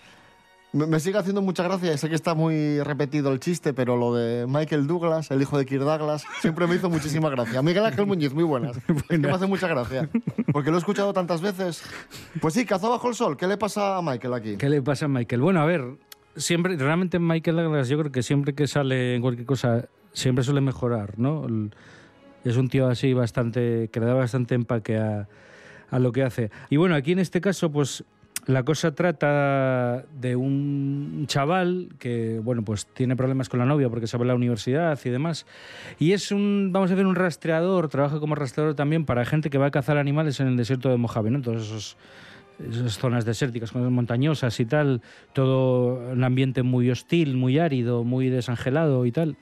Me, 0.72 0.88
me 0.88 1.02
sigue 1.02 1.18
haciendo 1.18 1.42
mucha 1.42 1.62
gracia, 1.64 1.96
sé 1.98 2.08
que 2.08 2.16
está 2.16 2.36
muy 2.36 2.82
repetido 2.82 3.34
el 3.34 3.42
chiste, 3.42 3.74
pero 3.74 3.98
lo 3.98 4.16
de 4.16 4.48
Michael 4.48 4.88
Douglas, 4.88 5.30
el 5.30 5.42
hijo 5.42 5.58
de 5.58 5.66
Kirk 5.66 5.84
Douglas, 5.84 6.24
siempre 6.40 6.66
me 6.66 6.76
hizo 6.76 6.90
muchísima 6.90 7.30
gracia. 7.30 7.62
Miguel 7.62 7.86
Ángel 7.86 8.06
Muñiz, 8.06 8.34
muy 8.34 8.46
buenas. 8.46 8.78
Es 8.88 9.04
que 9.04 9.18
me 9.18 9.30
hace 9.30 9.46
mucha 9.46 9.68
gracia, 9.68 10.10
porque 10.54 10.72
lo 10.72 10.78
he 10.78 10.80
escuchado 10.80 11.12
tantas 11.12 11.42
veces. 11.42 11.84
Pues 12.40 12.54
sí, 12.54 12.66
Caza 12.66 12.88
bajo 12.88 13.10
el 13.10 13.16
sol. 13.16 13.36
¿Qué 13.36 13.46
le 13.46 13.58
pasa 13.58 13.98
a 13.98 14.02
Michael 14.02 14.34
aquí? 14.34 14.56
¿Qué 14.56 14.70
le 14.70 14.82
pasa 14.82 15.06
a 15.06 15.10
Michael? 15.10 15.42
Bueno, 15.42 15.60
a 15.60 15.66
ver, 15.66 15.98
siempre, 16.36 16.76
realmente 16.78 17.20
Michael 17.20 17.58
Douglas, 17.58 17.90
yo 17.90 17.98
creo 18.00 18.12
que 18.12 18.24
siempre 18.24 18.54
que 18.54 18.68
sale 18.68 19.16
en 19.16 19.22
cualquier 19.22 19.46
cosa, 19.46 19.88
siempre 20.12 20.44
suele 20.44 20.62
mejorar, 20.62 21.18
¿no? 21.18 21.46
Es 22.44 22.58
un 22.58 22.70
tío 22.70 22.88
así 22.88 23.14
bastante, 23.14 23.90
que 23.92 24.00
le 24.00 24.06
da 24.06 24.14
bastante 24.14 24.56
empaque 24.56 24.98
a, 24.98 25.28
a 25.90 26.00
lo 26.00 26.12
que 26.12 26.24
hace. 26.24 26.52
Y 26.70 26.78
bueno, 26.78 26.96
aquí 26.96 27.12
en 27.12 27.20
este 27.20 27.40
caso, 27.40 27.72
pues 27.72 28.04
la 28.46 28.64
cosa 28.64 28.94
trata 28.94 30.04
de 30.20 30.36
un 30.36 31.26
chaval 31.28 31.90
que, 32.00 32.40
bueno, 32.44 32.64
pues 32.64 32.86
tiene 32.88 33.16
problemas 33.16 33.48
con 33.48 33.60
la 33.60 33.66
novia 33.66 33.90
porque 33.90 34.08
se 34.08 34.18
va 34.18 34.26
a 34.26 34.28
la 34.28 34.36
universidad 34.36 35.00
y 35.04 35.10
demás. 35.10 35.46
Y 35.98 36.12
es 36.12 36.32
un, 36.32 36.72
vamos 36.74 36.92
a 36.92 36.96
decir, 36.96 37.08
un 37.08 37.16
rastreador, 37.16 37.88
trabaja 37.88 38.20
como 38.20 38.36
rastreador 38.36 38.76
también 38.76 39.06
para 39.06 39.24
gente 39.24 39.50
que 39.50 39.58
va 39.58 39.68
a 39.68 39.72
cazar 39.72 39.98
animales 39.98 40.40
en 40.40 40.48
el 40.48 40.58
desierto 40.58 40.90
de 40.90 40.98
Mojave, 40.98 41.30
¿no? 41.30 41.42
Todos 41.42 41.64
esos 41.64 41.98
esas 42.60 42.98
zonas 42.98 43.26
desérticas, 43.26 43.72
zonas 43.72 43.92
montañosas 43.92 44.60
y 44.60 44.66
tal, 44.66 45.02
todo 45.34 46.12
un 46.12 46.24
ambiente 46.24 46.64
muy 46.64 46.90
hostil, 46.90 47.36
muy 47.36 47.60
árido, 47.60 48.04
muy 48.04 48.30
desangelado 48.30 49.06
y 49.06 49.12
tal. 49.12 49.38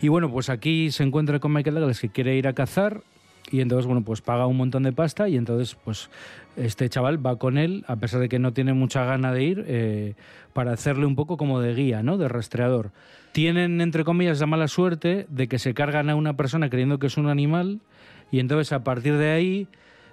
Y 0.00 0.08
bueno, 0.08 0.30
pues 0.30 0.48
aquí 0.48 0.90
se 0.90 1.02
encuentra 1.02 1.38
con 1.38 1.52
Michael 1.52 1.76
Douglas 1.76 2.00
que 2.00 2.08
quiere 2.08 2.36
ir 2.36 2.48
a 2.48 2.52
cazar 2.52 3.02
y 3.50 3.60
entonces, 3.60 3.86
bueno, 3.86 4.02
pues 4.02 4.20
paga 4.20 4.46
un 4.46 4.56
montón 4.56 4.84
de 4.84 4.92
pasta 4.92 5.28
y 5.28 5.36
entonces, 5.36 5.76
pues 5.84 6.08
este 6.56 6.88
chaval 6.88 7.24
va 7.24 7.36
con 7.36 7.58
él, 7.58 7.84
a 7.88 7.96
pesar 7.96 8.20
de 8.20 8.28
que 8.28 8.38
no 8.38 8.52
tiene 8.52 8.72
mucha 8.72 9.04
gana 9.04 9.32
de 9.32 9.44
ir, 9.44 9.64
eh, 9.68 10.14
para 10.52 10.72
hacerle 10.72 11.06
un 11.06 11.14
poco 11.14 11.36
como 11.36 11.60
de 11.60 11.74
guía, 11.74 12.02
¿no? 12.02 12.16
De 12.16 12.28
rastreador. 12.28 12.90
Tienen, 13.32 13.80
entre 13.80 14.04
comillas, 14.04 14.40
la 14.40 14.46
mala 14.46 14.68
suerte 14.68 15.26
de 15.28 15.48
que 15.48 15.58
se 15.58 15.74
cargan 15.74 16.08
a 16.08 16.16
una 16.16 16.36
persona 16.36 16.70
creyendo 16.70 16.98
que 16.98 17.08
es 17.08 17.16
un 17.16 17.28
animal 17.28 17.80
y 18.30 18.40
entonces 18.40 18.72
a 18.72 18.82
partir 18.82 19.16
de 19.16 19.30
ahí 19.30 19.68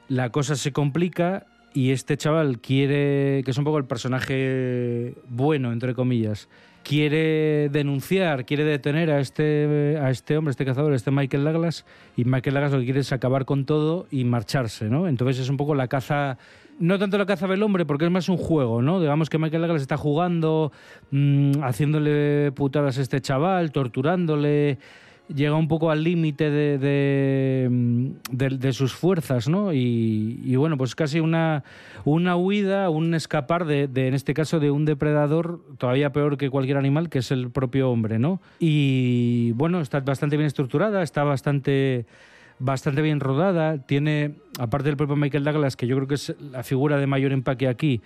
la 0.07 0.29
cosa 0.29 0.55
se 0.55 0.73
complica 0.73 1.45
y 1.73 1.91
este 1.91 2.17
chaval 2.17 2.59
quiere, 2.59 3.41
que 3.43 3.51
es 3.51 3.57
un 3.57 3.63
poco 3.63 3.77
el 3.77 3.85
personaje 3.85 5.15
bueno, 5.29 5.71
entre 5.71 5.93
comillas, 5.93 6.49
quiere 6.83 7.69
denunciar, 7.69 8.45
quiere 8.45 8.63
detener 8.63 9.11
a 9.11 9.19
este, 9.19 9.97
a 10.01 10.09
este 10.09 10.37
hombre, 10.37 10.51
este 10.51 10.65
cazador, 10.65 10.93
este 10.93 11.11
Michael 11.11 11.43
Douglas, 11.43 11.85
y 12.17 12.25
Michael 12.25 12.55
Douglas 12.55 12.71
lo 12.71 12.79
que 12.79 12.85
quiere 12.85 12.99
es 13.01 13.11
acabar 13.11 13.45
con 13.45 13.65
todo 13.65 14.07
y 14.11 14.23
marcharse, 14.23 14.89
¿no? 14.89 15.07
Entonces 15.07 15.39
es 15.39 15.49
un 15.49 15.57
poco 15.57 15.75
la 15.75 15.87
caza, 15.87 16.37
no 16.79 16.97
tanto 16.99 17.17
la 17.17 17.25
caza 17.25 17.47
del 17.47 17.63
hombre, 17.63 17.85
porque 17.85 18.05
es 18.05 18.11
más 18.11 18.29
un 18.29 18.37
juego, 18.37 18.81
¿no? 18.81 18.99
Digamos 18.99 19.29
que 19.29 19.37
Michael 19.37 19.61
Douglas 19.61 19.81
está 19.81 19.97
jugando, 19.97 20.71
mm, 21.11 21.63
haciéndole 21.63 22.51
putadas 22.51 22.97
a 22.97 23.01
este 23.01 23.21
chaval, 23.21 23.71
torturándole, 23.71 24.79
llega 25.33 25.55
un 25.55 25.67
poco 25.67 25.91
al 25.91 26.03
límite 26.03 26.49
de, 26.49 26.77
de, 26.77 27.67
mm, 27.69 28.07
de- 28.31 28.73
sus 28.73 28.93
fuerzas, 28.93 29.47
¿no? 29.49 29.73
Y, 29.73 30.39
y 30.43 30.55
bueno, 30.55 30.77
pues 30.77 30.95
casi 30.95 31.19
una, 31.19 31.63
una 32.05 32.35
huida, 32.35 32.89
un 32.89 33.13
escapar 33.13 33.65
de, 33.65 33.83
en 33.83 34.13
este 34.13 34.33
caso, 34.33 34.59
de 34.59 34.71
un 34.71 34.85
depredador 34.85 35.61
todavía 35.77 36.11
peor 36.11 36.37
que 36.37 36.49
cualquier 36.49 36.77
animal, 36.77 37.09
que 37.09 37.19
es 37.19 37.31
el 37.31 37.49
propio 37.49 37.89
hombre, 37.89 38.19
¿no? 38.19 38.41
Y 38.59 39.51
bueno, 39.53 39.81
está 39.81 39.99
bastante 39.99 40.37
bien 40.37 40.47
estructurada, 40.47 41.03
está 41.03 41.23
bastante 41.23 42.05
bastante 42.63 43.01
bien 43.01 43.19
rodada, 43.19 43.79
tiene, 43.79 44.35
aparte 44.59 44.89
del 44.89 44.95
propio 44.95 45.15
Michael 45.15 45.43
Douglas, 45.43 45.75
que 45.75 45.87
yo 45.87 45.95
creo 45.95 46.07
que 46.07 46.13
es 46.13 46.35
la 46.51 46.61
figura 46.61 46.97
de 46.97 47.07
mayor 47.07 47.31
empaque 47.31 47.67
aquí, 47.67 48.01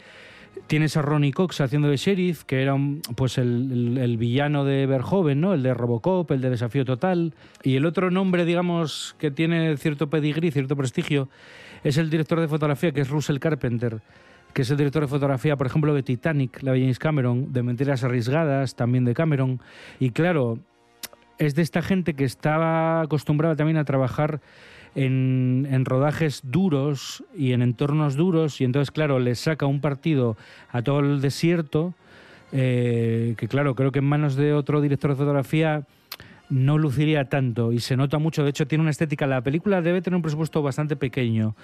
Tienes 0.67 0.97
a 0.97 1.01
Ronnie 1.01 1.31
Cox 1.31 1.61
haciendo 1.61 1.89
de 1.89 1.97
sheriff, 1.97 2.43
que 2.43 2.61
era 2.61 2.75
pues 3.15 3.37
el, 3.37 3.71
el- 3.71 3.97
el 3.99 4.17
villano 4.17 4.65
de 4.65 4.85
Verhoeven, 4.87 5.39
¿no? 5.39 5.53
El 5.53 5.61
de 5.63 5.73
Robocop, 5.73 6.31
el 6.31 6.41
de 6.41 6.49
Desafío 6.49 6.85
Total. 6.85 7.33
Y 7.63 7.75
el 7.75 7.85
otro 7.85 8.09
nombre, 8.09 8.45
digamos, 8.45 9.15
que 9.19 9.29
tiene 9.31 9.77
cierto 9.77 10.09
pedigrí, 10.09 10.51
cierto 10.51 10.75
prestigio, 10.75 11.29
es 11.83 11.97
el 11.97 12.09
director 12.09 12.39
de 12.39 12.47
fotografía, 12.47 12.91
que 12.91 13.01
es 13.01 13.09
Russell 13.09 13.37
Carpenter, 13.37 14.01
que 14.53 14.63
es 14.63 14.71
el 14.71 14.77
director 14.77 15.03
de 15.03 15.07
fotografía, 15.07 15.55
por 15.55 15.67
ejemplo, 15.67 15.93
de 15.93 16.01
Titanic, 16.01 16.63
la 16.63 16.71
de 16.71 16.79
James 16.79 16.97
Cameron, 16.97 17.53
de 17.53 17.61
Mentiras 17.61 18.03
Arriesgadas, 18.03 18.75
también 18.75 19.05
de 19.05 19.13
Cameron. 19.13 19.61
Y 19.99 20.09
claro, 20.11 20.57
es 21.37 21.53
de 21.53 21.61
esta 21.61 21.81
gente 21.83 22.13
que 22.15 22.23
estaba 22.23 23.01
acostumbrada 23.01 23.55
también 23.55 23.77
a 23.77 23.83
trabajar 23.85 24.39
en, 24.95 25.67
en 25.69 25.86
rodajes 25.86 26.41
duros 26.43 27.23
y 27.38 27.51
en 27.51 27.62
entornos 27.62 28.15
duros 28.15 28.62
y 28.62 28.63
entonces 28.63 28.91
claro 28.91 29.19
le 29.19 29.36
saca 29.36 29.65
un 29.65 29.81
partido 29.81 30.38
a 30.71 30.81
todo 30.81 31.01
el 31.01 31.21
desierto 31.21 31.93
eh, 32.51 33.36
que 33.38 33.47
claro, 33.47 33.75
creo 33.75 33.91
que 33.91 33.99
en 33.99 34.05
manos 34.05 34.36
de 34.36 34.53
otro 34.53 34.79
director 34.79 35.12
de 35.12 35.17
fotografía 35.17 35.84
no 36.47 36.77
luciría 36.77 37.25
tanto 37.25 37.73
y 37.73 37.79
se 37.79 37.97
nota 37.97 38.19
mucho. 38.19 38.43
De 38.43 38.51
hecho, 38.51 38.67
tiene 38.67 38.84
una 38.84 38.91
estética. 38.91 39.27
La 39.27 39.41
película 39.41 39.81
debe 39.81 40.01
tener 40.01 40.15
un 40.15 40.21
presupuesto 40.21 40.62
bastante 40.62 40.95
pequeño, 40.95 41.55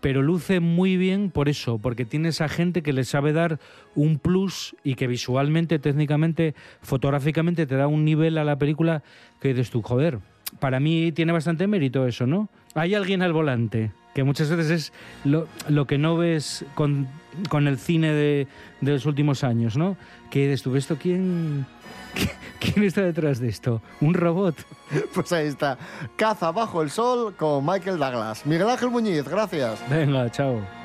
pero 0.00 0.22
luce 0.22 0.60
muy 0.60 0.96
bien 0.96 1.30
por 1.30 1.48
eso, 1.48 1.78
porque 1.78 2.04
tiene 2.04 2.28
esa 2.28 2.48
gente 2.48 2.82
que 2.82 2.92
le 2.92 3.04
sabe 3.04 3.32
dar 3.32 3.58
un 3.94 4.18
plus 4.18 4.76
y 4.84 4.94
que 4.94 5.06
visualmente, 5.06 5.78
técnicamente, 5.78 6.54
fotográficamente 6.80 7.66
te 7.66 7.74
da 7.74 7.88
un 7.88 8.04
nivel 8.04 8.38
a 8.38 8.44
la 8.44 8.56
película 8.56 9.02
que 9.40 9.48
dices 9.48 9.70
tú, 9.70 9.82
joder. 9.82 10.20
Para 10.60 10.80
mí 10.80 11.12
tiene 11.12 11.32
bastante 11.32 11.66
mérito 11.66 12.06
eso, 12.06 12.26
¿no? 12.26 12.48
Hay 12.74 12.94
alguien 12.94 13.22
al 13.22 13.32
volante, 13.32 13.92
que 14.14 14.24
muchas 14.24 14.50
veces 14.50 14.70
es 14.70 14.92
lo, 15.24 15.46
lo 15.68 15.86
que 15.86 15.98
no 15.98 16.16
ves 16.16 16.64
con, 16.74 17.08
con 17.48 17.68
el 17.68 17.78
cine 17.78 18.12
de, 18.12 18.46
de 18.80 18.92
los 18.92 19.06
últimos 19.06 19.44
años, 19.44 19.76
¿no? 19.76 19.96
Que 20.30 20.56
tú, 20.62 20.76
¿esto 20.76 20.96
quién, 21.00 21.66
¿Quién 22.60 22.84
está 22.84 23.02
detrás 23.02 23.40
de 23.40 23.48
esto? 23.48 23.82
¿Un 24.00 24.14
robot? 24.14 24.56
Pues 25.14 25.32
ahí 25.32 25.46
está. 25.46 25.76
Caza 26.16 26.50
bajo 26.50 26.82
el 26.82 26.90
sol 26.90 27.34
con 27.36 27.64
Michael 27.64 27.98
Douglas. 27.98 28.46
Miguel 28.46 28.68
Ángel 28.68 28.90
Muñiz, 28.90 29.24
gracias. 29.24 29.78
Venga, 29.90 30.30
chao. 30.30 30.77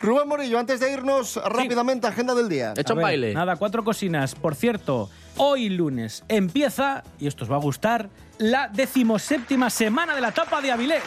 Rubén 0.00 0.28
Morillo, 0.28 0.58
antes 0.58 0.80
de 0.80 0.92
irnos 0.92 1.36
rápidamente, 1.44 2.06
agenda 2.06 2.34
del 2.34 2.48
día. 2.48 2.74
Echa 2.76 2.94
un 2.94 3.02
baile. 3.02 3.34
Nada, 3.34 3.56
cuatro 3.56 3.82
cosinas. 3.82 4.34
Por 4.34 4.54
cierto, 4.54 5.10
hoy 5.36 5.68
lunes 5.68 6.24
empieza, 6.28 7.02
y 7.18 7.26
esto 7.26 7.44
os 7.44 7.50
va 7.50 7.56
a 7.56 7.60
gustar, 7.60 8.08
la 8.38 8.68
decimoséptima 8.68 9.70
semana 9.70 10.14
de 10.14 10.20
la 10.20 10.32
tapa 10.32 10.60
de 10.60 10.70
Avilés. 10.70 11.02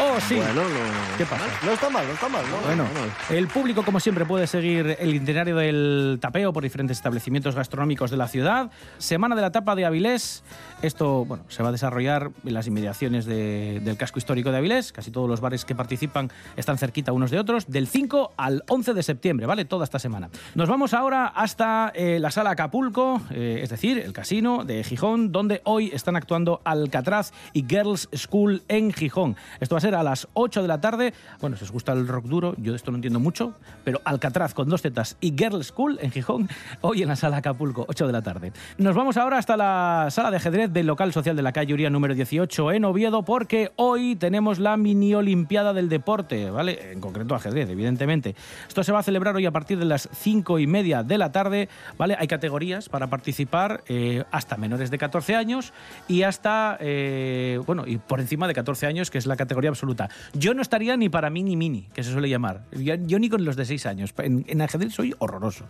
Oh, 0.00 0.18
sí. 0.20 0.34
Bueno, 0.34 0.54
no. 0.54 1.16
¿Qué 1.16 1.24
pasa? 1.24 1.44
No 1.64 1.70
está 1.72 1.88
mal, 1.88 2.04
no 2.06 2.12
está 2.14 2.28
mal, 2.28 2.42
¿no? 2.50 2.56
Bueno, 2.66 2.84
el 3.30 3.46
público, 3.46 3.84
como 3.84 4.00
siempre, 4.00 4.24
puede 4.26 4.46
seguir 4.48 4.96
el 4.98 5.14
itinerario 5.14 5.54
del 5.56 6.18
tapeo 6.20 6.52
por 6.52 6.64
diferentes 6.64 6.96
establecimientos 6.96 7.54
gastronómicos 7.54 8.10
de 8.10 8.16
la 8.16 8.26
ciudad. 8.26 8.70
Semana 8.98 9.36
de 9.36 9.42
la 9.42 9.52
tapa 9.52 9.76
de 9.76 9.84
Avilés. 9.84 10.42
Esto 10.82 11.24
bueno, 11.24 11.44
se 11.48 11.62
va 11.62 11.68
a 11.68 11.72
desarrollar 11.72 12.30
en 12.44 12.54
las 12.54 12.66
inmediaciones 12.66 13.24
de- 13.24 13.80
del 13.84 13.96
casco 13.96 14.18
histórico 14.18 14.50
de 14.50 14.58
Avilés. 14.58 14.92
Casi 14.92 15.12
todos 15.12 15.28
los 15.30 15.40
bares 15.40 15.64
que 15.64 15.76
participan 15.76 16.30
están 16.56 16.76
cerquita 16.76 17.12
unos 17.12 17.30
de 17.30 17.38
otros. 17.38 17.66
Del 17.68 17.86
5 17.86 18.32
al 18.36 18.64
11 18.68 18.94
de 18.94 19.02
septiembre, 19.04 19.46
¿vale? 19.46 19.64
Toda 19.64 19.84
esta 19.84 20.00
semana. 20.00 20.28
Nos 20.56 20.68
vamos 20.68 20.92
ahora 20.92 21.26
hasta 21.28 21.92
eh, 21.94 22.18
la 22.20 22.32
sala 22.32 22.50
Acapulco, 22.50 23.22
eh, 23.30 23.60
es 23.62 23.70
decir, 23.70 23.98
el 23.98 24.12
casino 24.12 24.64
de 24.64 24.82
Gijón, 24.82 25.30
donde 25.30 25.60
hoy 25.64 25.90
están 25.94 26.16
actuando 26.16 26.60
Alcatraz 26.64 27.32
y 27.52 27.64
Girls 27.66 28.08
School 28.14 28.62
en 28.68 28.92
Gijón. 28.92 29.36
Esto 29.60 29.76
va 29.76 29.78
a 29.78 29.83
ser 29.84 29.94
a 29.94 30.02
las 30.02 30.28
8 30.32 30.62
de 30.62 30.68
la 30.68 30.80
tarde. 30.80 31.12
Bueno, 31.42 31.58
si 31.58 31.64
os 31.64 31.70
gusta 31.70 31.92
el 31.92 32.08
rock 32.08 32.24
duro, 32.24 32.54
yo 32.56 32.72
de 32.72 32.76
esto 32.76 32.90
no 32.90 32.96
entiendo 32.96 33.20
mucho, 33.20 33.52
pero 33.84 34.00
Alcatraz 34.04 34.54
con 34.54 34.66
dos 34.66 34.80
tetas 34.80 35.18
y 35.20 35.34
Girls 35.36 35.66
School 35.66 35.98
en 36.00 36.10
Gijón, 36.10 36.48
hoy 36.80 37.02
en 37.02 37.08
la 37.08 37.16
sala 37.16 37.36
Acapulco, 37.36 37.84
8 37.86 38.06
de 38.06 38.12
la 38.12 38.22
tarde. 38.22 38.52
Nos 38.78 38.96
vamos 38.96 39.18
ahora 39.18 39.36
hasta 39.36 39.58
la 39.58 40.06
sala 40.10 40.30
de 40.30 40.38
ajedrez 40.38 40.72
del 40.72 40.86
local 40.86 41.12
social 41.12 41.36
de 41.36 41.42
la 41.42 41.52
calle 41.52 41.74
Uría 41.74 41.90
número 41.90 42.14
18 42.14 42.72
en 42.72 42.86
Oviedo, 42.86 43.24
porque 43.26 43.72
hoy 43.76 44.16
tenemos 44.16 44.58
la 44.58 44.78
mini 44.78 45.14
Olimpiada 45.14 45.74
del 45.74 45.90
Deporte, 45.90 46.48
¿vale? 46.50 46.92
En 46.92 47.02
concreto 47.02 47.34
ajedrez, 47.34 47.68
evidentemente. 47.68 48.34
Esto 48.66 48.82
se 48.84 48.92
va 48.92 49.00
a 49.00 49.02
celebrar 49.02 49.36
hoy 49.36 49.44
a 49.44 49.50
partir 49.50 49.78
de 49.78 49.84
las 49.84 50.08
5 50.14 50.60
y 50.60 50.66
media 50.66 51.02
de 51.02 51.18
la 51.18 51.30
tarde, 51.30 51.68
¿vale? 51.98 52.16
Hay 52.18 52.26
categorías 52.26 52.88
para 52.88 53.08
participar 53.08 53.84
eh, 53.88 54.24
hasta 54.30 54.56
menores 54.56 54.90
de 54.90 54.96
14 54.96 55.34
años 55.34 55.74
y 56.08 56.22
hasta, 56.22 56.78
eh, 56.80 57.60
bueno, 57.66 57.84
y 57.86 57.98
por 57.98 58.20
encima 58.20 58.48
de 58.48 58.54
14 58.54 58.86
años, 58.86 59.10
que 59.10 59.18
es 59.18 59.26
la 59.26 59.36
categoría 59.36 59.73
absoluta. 59.74 60.08
Yo 60.32 60.54
no 60.54 60.62
estaría 60.62 60.96
ni 60.96 61.08
para 61.08 61.30
mini 61.30 61.56
mini, 61.56 61.88
que 61.92 62.02
se 62.02 62.12
suele 62.12 62.28
llamar. 62.28 62.64
Yo, 62.72 62.94
yo 62.94 63.18
ni 63.18 63.28
con 63.28 63.44
los 63.44 63.56
de 63.56 63.64
6 63.64 63.86
años. 63.86 64.14
En, 64.18 64.44
en 64.48 64.60
ajedrez 64.60 64.94
soy 64.94 65.14
horroroso. 65.18 65.66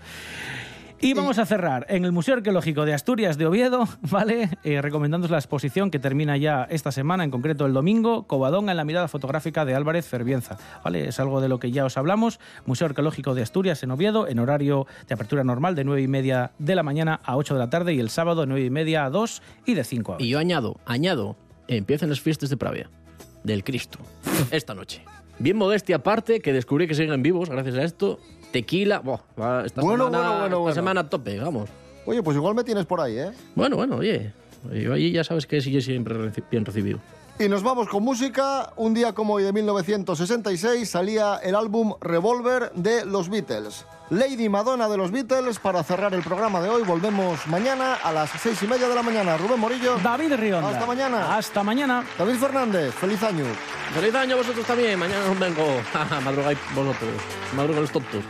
Y 1.05 1.13
vamos 1.13 1.39
a 1.39 1.45
cerrar 1.45 1.85
en 1.91 2.07
el 2.07 2.13
Museo 2.13 2.35
Arqueológico 2.35 2.87
de 2.87 2.95
Asturias 2.95 3.37
de 3.37 3.45
Oviedo, 3.45 3.87
¿vale? 4.11 4.49
Eh, 4.65 4.81
recomendándoos 4.81 5.31
la 5.31 5.37
exposición 5.37 5.91
que 5.91 5.99
termina 5.99 6.39
ya 6.39 6.67
esta 6.71 6.93
semana, 6.93 7.25
en 7.25 7.31
concreto 7.31 7.67
el 7.67 7.75
domingo, 7.75 8.23
Covadonga 8.27 8.71
en 8.71 8.79
la 8.79 8.85
mirada 8.85 9.07
fotográfica 9.07 9.67
de 9.67 9.75
Álvarez 9.75 10.07
Ferbienza, 10.07 10.57
¿vale? 10.83 11.09
Es 11.09 11.21
algo 11.21 11.43
de 11.43 11.49
lo 11.49 11.59
que 11.59 11.73
ya 11.73 11.85
os 11.85 11.99
hablamos. 11.99 12.41
Museo 12.65 12.87
Arqueológico 12.87 13.35
de 13.35 13.43
Asturias 13.43 13.83
en 13.83 13.91
Oviedo, 13.91 14.27
en 14.29 14.39
horario 14.39 14.87
de 15.07 15.13
apertura 15.13 15.45
normal 15.45 15.75
de 15.75 15.85
9 15.85 16.01
y 16.01 16.09
media 16.09 16.53
de 16.59 16.75
la 16.75 16.83
mañana 16.83 17.21
a 17.23 17.37
8 17.37 17.53
de 17.53 17.61
la 17.61 17.69
tarde 17.69 17.93
y 17.93 18.01
el 18.01 18.09
sábado 18.09 18.41
de 18.41 18.47
9 18.47 18.65
y 18.65 18.71
media 18.71 19.05
a 19.05 19.11
2 19.11 19.43
y 19.67 19.75
de 19.75 19.85
5 19.85 20.13
a 20.13 20.15
8. 20.17 20.25
Y 20.25 20.29
yo 20.31 20.39
añado, 20.39 20.81
añado, 20.87 21.37
empiezan 21.69 22.09
las 22.09 22.23
fiestas 22.23 22.49
de 22.49 22.57
Pravia, 22.57 22.89
del 23.45 23.63
Cristo, 23.63 24.01
esta 24.51 24.75
noche. 24.75 25.03
Bien 25.39 25.57
modestia 25.57 25.97
aparte, 25.97 26.41
que 26.41 26.53
descubrí 26.53 26.89
que 26.89 26.95
siguen 26.95 27.23
vivos 27.23 27.49
gracias 27.49 27.77
a 27.77 27.85
esto. 27.85 28.19
Tequila, 28.53 29.01
va 29.01 29.65
esta, 29.65 29.81
Bueno, 29.81 30.07
semana, 30.07 30.29
bueno, 30.29 30.41
bueno, 30.41 30.69
esta 30.69 30.81
semana 30.81 31.01
a 31.03 31.09
tope, 31.09 31.39
vamos. 31.39 31.71
Oye, 32.07 32.23
pues 32.23 32.37
igual 32.37 32.55
me 32.55 32.65
tienes 32.65 32.87
por 32.87 33.01
ahí, 33.01 33.19
¿eh? 33.19 33.31
Bueno, 33.55 33.77
bueno, 33.77 33.97
oye, 33.97 34.33
yo 34.73 34.93
allí 34.93 35.11
ya 35.11 35.25
sabes 35.25 35.47
que 35.47 35.61
sigue 35.61 35.81
siempre 35.81 36.15
bien 36.51 36.65
recibido. 36.65 37.01
Y 37.39 37.49
nos 37.49 37.63
vamos 37.63 37.89
con 37.89 38.03
música. 38.05 38.73
Un 38.77 38.95
día 38.95 39.13
como 39.13 39.35
hoy 39.35 39.43
de 39.43 39.53
1966 39.53 40.89
salía 40.89 41.37
el 41.43 41.55
álbum 41.55 41.95
Revolver 42.01 42.71
de 42.75 43.05
los 43.05 43.29
Beatles. 43.29 43.85
Lady 44.11 44.49
Madonna 44.49 44.89
de 44.89 44.97
los 44.97 45.11
Beatles 45.11 45.59
para 45.59 45.83
cerrar 45.83 46.15
el 46.15 46.23
programa 46.23 46.61
de 46.61 46.69
hoy. 46.69 46.83
Volvemos 46.83 47.47
mañana 47.47 47.95
a 47.95 48.13
las 48.13 48.31
seis 48.41 48.63
y 48.63 48.67
media 48.67 48.89
de 48.89 48.95
la 48.95 49.03
mañana. 49.03 49.37
Rubén 49.37 49.59
Morillo. 49.59 49.97
David 49.99 50.35
Rionda. 50.35 50.69
Hasta 50.69 50.87
mañana. 50.87 51.37
Hasta 51.37 51.63
mañana. 51.63 52.05
David 52.17 52.37
Fernández. 52.37 52.95
Feliz 52.95 53.23
año. 53.23 53.45
Feliz 53.95 54.15
año 54.15 54.37
vosotros 54.37 54.67
también, 54.67 54.99
mañana 54.99 55.25
os 55.31 55.39
vengo. 55.39 55.65
Madrugáis 56.25 56.59
vosotros, 56.75 57.11
madrugan 57.55 57.83
los 57.83 57.93
tontos. 57.93 58.25